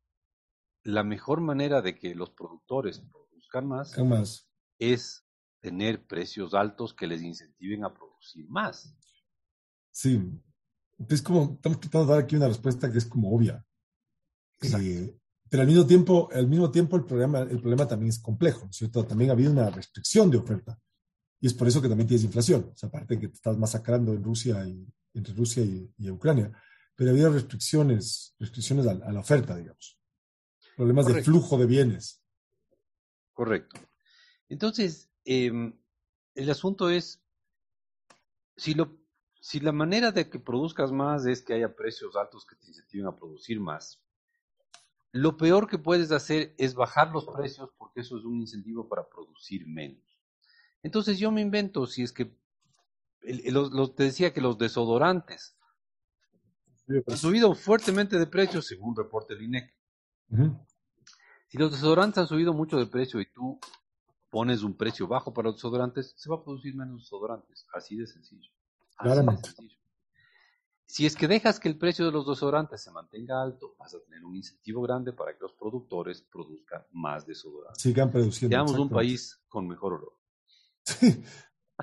la 0.84 1.02
mejor 1.02 1.40
manera 1.40 1.82
de 1.82 1.98
que 1.98 2.14
los 2.14 2.30
productores 2.30 3.00
produzcan 3.00 3.66
más, 3.66 3.98
más. 3.98 4.48
es 4.78 5.26
tener 5.60 6.06
precios 6.06 6.54
altos 6.54 6.92
que 6.94 7.06
les 7.06 7.22
incentiven 7.22 7.84
a 7.84 7.94
producir 7.94 8.46
más. 8.48 8.94
Sí, 9.90 10.20
es 11.08 11.22
como, 11.22 11.54
estamos 11.54 11.80
tratando 11.80 12.06
de 12.06 12.12
dar 12.14 12.24
aquí 12.24 12.36
una 12.36 12.48
respuesta 12.48 12.92
que 12.92 12.98
es 12.98 13.06
como 13.06 13.34
obvia. 13.34 13.66
Eh, 14.60 15.18
pero 15.54 15.62
al 15.62 15.68
mismo 15.68 15.86
tiempo, 15.86 16.28
al 16.32 16.48
mismo 16.48 16.68
tiempo 16.68 16.96
el, 16.96 17.04
problema, 17.04 17.38
el 17.42 17.60
problema 17.60 17.86
también 17.86 18.08
es 18.08 18.18
complejo, 18.18 18.66
¿cierto? 18.72 19.06
También 19.06 19.30
ha 19.30 19.34
habido 19.34 19.52
una 19.52 19.70
restricción 19.70 20.28
de 20.28 20.38
oferta. 20.38 20.76
Y 21.40 21.46
es 21.46 21.54
por 21.54 21.68
eso 21.68 21.80
que 21.80 21.88
también 21.88 22.08
tienes 22.08 22.24
inflación. 22.24 22.72
O 22.72 22.76
sea, 22.76 22.88
aparte 22.88 23.20
que 23.20 23.28
te 23.28 23.34
estás 23.34 23.56
masacrando 23.56 24.12
en 24.14 24.24
Rusia 24.24 24.66
y, 24.66 24.84
entre 25.12 25.32
Rusia 25.32 25.62
y, 25.62 26.10
Ucrania. 26.10 26.50
Pero 26.96 27.10
ha 27.10 27.12
habido 27.12 27.32
restricciones, 27.32 28.34
restricciones 28.40 28.84
a, 28.88 28.94
la 28.94 29.20
oferta, 29.20 29.56
digamos. 29.56 29.96
Problemas 30.76 31.06
de 31.06 31.22
flujo 31.22 31.56
de 31.56 31.66
bienes. 31.66 32.20
Correcto. 33.32 33.78
Entonces, 34.48 35.08
em, 35.24 35.72
el 36.34 36.50
asunto 36.50 36.90
es, 36.90 37.22
si, 38.56 38.74
lo, 38.74 38.98
si 39.40 39.60
la 39.60 39.70
manera 39.70 40.10
de 40.10 40.28
que 40.28 40.40
produzcas 40.40 40.90
más 40.90 41.26
es 41.26 41.42
que 41.42 41.54
haya 41.54 41.76
precios 41.76 42.16
altos 42.16 42.44
que 42.44 42.56
te 42.56 42.66
incentiven 42.66 43.06
a 43.06 43.14
producir 43.14 43.60
más, 43.60 44.03
lo 45.14 45.36
peor 45.36 45.68
que 45.68 45.78
puedes 45.78 46.10
hacer 46.10 46.56
es 46.58 46.74
bajar 46.74 47.12
los 47.12 47.24
precios 47.26 47.70
porque 47.78 48.00
eso 48.00 48.18
es 48.18 48.24
un 48.24 48.40
incentivo 48.40 48.88
para 48.88 49.08
producir 49.08 49.64
menos. 49.64 50.02
Entonces 50.82 51.20
yo 51.20 51.30
me 51.30 51.40
invento, 51.40 51.86
si 51.86 52.02
es 52.02 52.12
que, 52.12 52.36
te 53.20 54.02
decía 54.02 54.32
que 54.32 54.40
los 54.40 54.58
desodorantes 54.58 55.56
han 57.06 57.16
subido 57.16 57.54
fuertemente 57.54 58.18
de 58.18 58.26
precio 58.26 58.60
según 58.60 58.96
reporte 58.96 59.34
del 59.34 59.44
INEC. 59.44 59.72
Si 61.46 61.58
los 61.58 61.70
desodorantes 61.70 62.18
han 62.18 62.26
subido 62.26 62.52
mucho 62.52 62.76
de 62.76 62.86
precio 62.86 63.20
y 63.20 63.32
tú 63.32 63.60
pones 64.30 64.64
un 64.64 64.76
precio 64.76 65.06
bajo 65.06 65.32
para 65.32 65.46
los 65.46 65.58
desodorantes, 65.58 66.12
se 66.16 66.28
va 66.28 66.38
a 66.38 66.42
producir 66.42 66.74
menos 66.74 67.02
desodorantes. 67.02 67.64
Así 67.72 67.96
de 67.96 68.08
sencillo. 68.08 68.50
Así 68.96 69.10
de 69.10 69.36
sencillo. 69.36 69.83
Si 70.94 71.06
es 71.06 71.16
que 71.16 71.26
dejas 71.26 71.58
que 71.58 71.68
el 71.68 71.76
precio 71.76 72.06
de 72.06 72.12
los 72.12 72.24
desodorantes 72.24 72.80
se 72.80 72.92
mantenga 72.92 73.42
alto, 73.42 73.74
vas 73.80 73.92
a 73.96 74.00
tener 74.04 74.24
un 74.24 74.36
incentivo 74.36 74.80
grande 74.82 75.12
para 75.12 75.32
que 75.32 75.40
los 75.40 75.52
productores 75.54 76.22
produzcan 76.22 76.86
más 76.92 77.26
desodorantes. 77.26 77.82
Sigan 77.82 78.12
produciendo. 78.12 78.54
Seamos 78.54 78.78
un 78.78 78.88
país 78.88 79.42
con 79.48 79.66
mejor 79.66 79.94
olor. 79.94 80.12
Sí, 80.84 81.24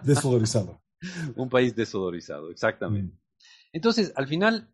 desodorizado. 0.01 0.81
un 1.35 1.49
país 1.49 1.75
desodorizado, 1.75 2.51
exactamente. 2.51 3.13
Mm. 3.13 3.19
Entonces, 3.73 4.13
al 4.15 4.27
final, 4.27 4.73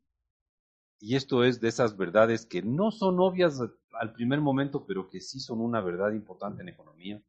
y 0.99 1.15
esto 1.15 1.43
es 1.43 1.59
de 1.59 1.69
esas 1.69 1.97
verdades 1.97 2.45
que 2.45 2.61
no 2.61 2.91
son 2.91 3.19
obvias 3.19 3.59
al 3.93 4.13
primer 4.13 4.39
momento, 4.39 4.85
pero 4.85 5.09
que 5.09 5.19
sí 5.19 5.39
son 5.39 5.61
una 5.61 5.81
verdad 5.81 6.11
importante 6.11 6.61
en 6.61 6.69
economía, 6.69 7.23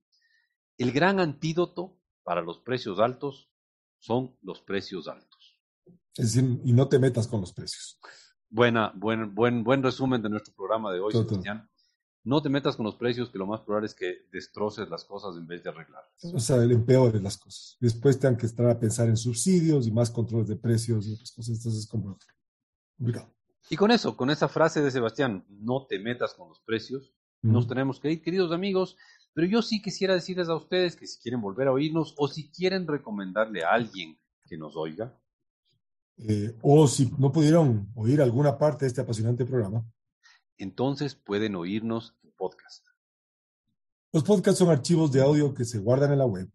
el 0.77 0.93
gran 0.93 1.21
antídoto 1.21 1.99
para 2.23 2.43
los 2.43 2.59
precios 2.59 2.99
altos 2.99 3.51
son 3.99 4.37
los 4.43 4.61
precios 4.61 5.09
altos. 5.09 5.28
Es 6.17 6.35
decir, 6.35 6.61
y 6.65 6.73
no 6.73 6.89
te 6.89 6.99
metas 6.99 7.27
con 7.29 7.41
los 7.41 7.53
precios. 7.53 7.99
Buena, 8.51 8.93
buen, 8.97 9.35
buen, 9.35 9.63
buen 9.63 9.83
resumen 9.83 10.23
de 10.23 10.31
nuestro 10.31 10.55
programa 10.55 10.93
de 10.93 11.01
hoy, 11.01 11.13
Sebastián. 11.13 11.69
No 12.25 12.43
te 12.43 12.49
metas 12.49 12.77
con 12.77 12.85
los 12.85 12.97
precios, 12.97 13.31
que 13.31 13.39
lo 13.39 13.47
más 13.47 13.61
probable 13.61 13.87
es 13.87 13.95
que 13.95 14.27
destroces 14.33 14.89
las 14.91 15.05
cosas 15.05 15.37
en 15.37 15.47
vez 15.47 15.63
de 15.63 15.71
arreglar. 15.71 16.03
O 16.35 16.41
sea, 16.41 16.63
empeores 16.63 17.23
las 17.23 17.39
cosas. 17.39 17.77
Después 17.81 18.19
tengan 18.19 18.37
que 18.37 18.47
estar 18.47 18.67
a 18.67 18.79
pensar 18.79 19.09
en 19.09 19.17
subsidios 19.17 19.87
y 19.87 19.93
más 19.93 20.11
controles 20.11 20.49
de 20.49 20.57
precios 20.57 21.07
y 21.07 21.15
otras 21.15 21.31
cosas. 21.33 21.57
Entonces 21.57 21.85
es 21.85 21.87
complicado. 21.87 23.35
Y 23.71 23.77
con 23.77 23.91
eso, 23.91 24.17
con 24.17 24.31
esa 24.31 24.49
frase 24.49 24.83
de 24.83 24.91
Sebastián, 24.91 25.47
no 25.49 25.87
te 25.87 25.99
metas 25.99 26.35
con 26.35 26.49
los 26.49 26.61
precios, 26.61 27.15
nos 27.43 27.69
tenemos 27.69 28.01
que 28.01 28.13
ir, 28.13 28.23
queridos 28.23 28.53
amigos. 28.53 28.97
Pero 29.35 29.47
yo 29.47 29.63
sí 29.63 29.81
quisiera 29.81 30.15
decirles 30.15 30.49
a 30.49 30.57
ustedes 30.57 30.97
que 30.97 31.07
si 31.07 31.21
quieren 31.21 31.41
volver 31.41 31.69
a 31.69 31.73
oírnos 31.73 32.15
o 32.17 32.29
si 32.29 32.51
quieren 32.51 32.89
recomendarle 32.89 33.63
a 33.63 33.71
alguien 33.71 34.19
que 34.47 34.57
nos 34.57 34.77
oiga, 34.77 35.17
eh, 36.19 36.57
o 36.63 36.89
si 36.89 37.13
no 37.19 37.31
pudieron 37.31 37.91
oír 37.95 38.21
alguna 38.21 38.59
parte 38.59 38.85
de 38.85 38.89
este 38.89 39.01
apasionante 39.01 39.45
programa, 39.45 39.85
entonces 40.57 41.15
pueden 41.15 41.55
oírnos 41.55 42.17
en 42.23 42.33
podcast. 42.33 42.87
Los 44.13 44.25
podcasts 44.25 44.59
son 44.59 44.71
archivos 44.71 45.13
de 45.13 45.21
audio 45.21 45.55
que 45.55 45.65
se 45.65 45.79
guardan 45.79 46.13
en 46.13 46.19
la 46.19 46.27
web. 46.27 46.51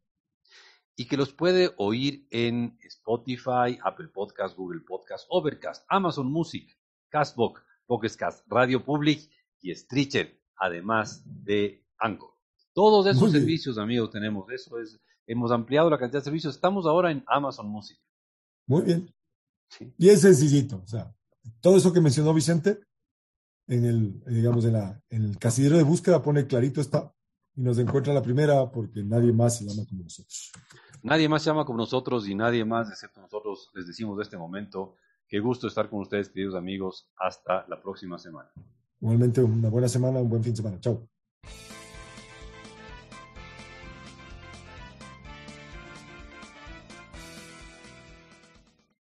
Y 0.95 1.05
que 1.05 1.17
los 1.17 1.33
puede 1.33 1.71
oír 1.77 2.27
en 2.29 2.77
Spotify, 2.81 3.79
Apple 3.83 4.09
Podcast, 4.09 4.55
Google 4.55 4.81
Podcast, 4.81 5.25
Overcast, 5.29 5.85
Amazon 5.87 6.31
Music, 6.31 6.77
Castbox, 7.09 7.61
Pocketcast, 7.85 8.45
Radio 8.47 8.83
Public 8.83 9.29
y 9.61 9.73
Stitcher, 9.73 10.39
además 10.57 11.23
de 11.25 11.85
Anchor. 11.97 12.33
Todos 12.73 13.07
esos 13.07 13.31
servicios, 13.31 13.77
amigos, 13.77 14.11
tenemos. 14.11 14.49
Eso 14.51 14.79
es, 14.79 14.99
hemos 15.27 15.51
ampliado 15.51 15.89
la 15.89 15.97
cantidad 15.97 16.21
de 16.21 16.25
servicios. 16.25 16.55
Estamos 16.55 16.85
ahora 16.85 17.11
en 17.11 17.23
Amazon 17.27 17.69
Music. 17.69 17.99
Muy 18.67 18.81
bien. 18.81 19.13
Y 19.97 20.09
es 20.09 20.21
sencillito. 20.21 20.81
O 20.83 20.87
sea, 20.87 21.13
todo 21.61 21.77
eso 21.77 21.93
que 21.93 22.01
mencionó 22.01 22.33
Vicente, 22.33 22.79
en 23.67 23.85
el, 23.85 24.23
digamos, 24.25 24.65
en, 24.65 24.73
la, 24.73 25.01
en 25.09 25.23
el 25.23 25.37
casillero 25.37 25.77
de 25.77 25.83
búsqueda 25.83 26.21
pone 26.21 26.47
clarito 26.47 26.81
está 26.81 27.13
y 27.55 27.61
nos 27.61 27.77
encuentra 27.77 28.13
la 28.13 28.21
primera 28.21 28.69
porque 28.71 29.03
nadie 29.03 29.31
más 29.31 29.57
se 29.57 29.65
llama 29.65 29.87
como 29.87 30.03
nosotros. 30.03 30.51
Nadie 31.03 31.29
más 31.29 31.43
se 31.43 31.49
llama 31.49 31.65
como 31.65 31.77
nosotros 31.77 32.27
y 32.27 32.35
nadie 32.35 32.65
más, 32.65 32.89
excepto 32.89 33.21
nosotros, 33.21 33.69
les 33.73 33.87
decimos 33.87 34.17
de 34.17 34.23
este 34.23 34.37
momento. 34.37 34.95
Qué 35.27 35.39
gusto 35.39 35.67
estar 35.67 35.89
con 35.89 36.01
ustedes, 36.01 36.29
queridos 36.29 36.55
amigos. 36.55 37.09
Hasta 37.17 37.65
la 37.67 37.81
próxima 37.81 38.17
semana. 38.17 38.49
Igualmente, 39.01 39.41
una 39.41 39.69
buena 39.69 39.87
semana, 39.87 40.19
un 40.19 40.29
buen 40.29 40.43
fin 40.43 40.53
de 40.53 40.57
semana. 40.57 40.79
Chao. 40.79 41.09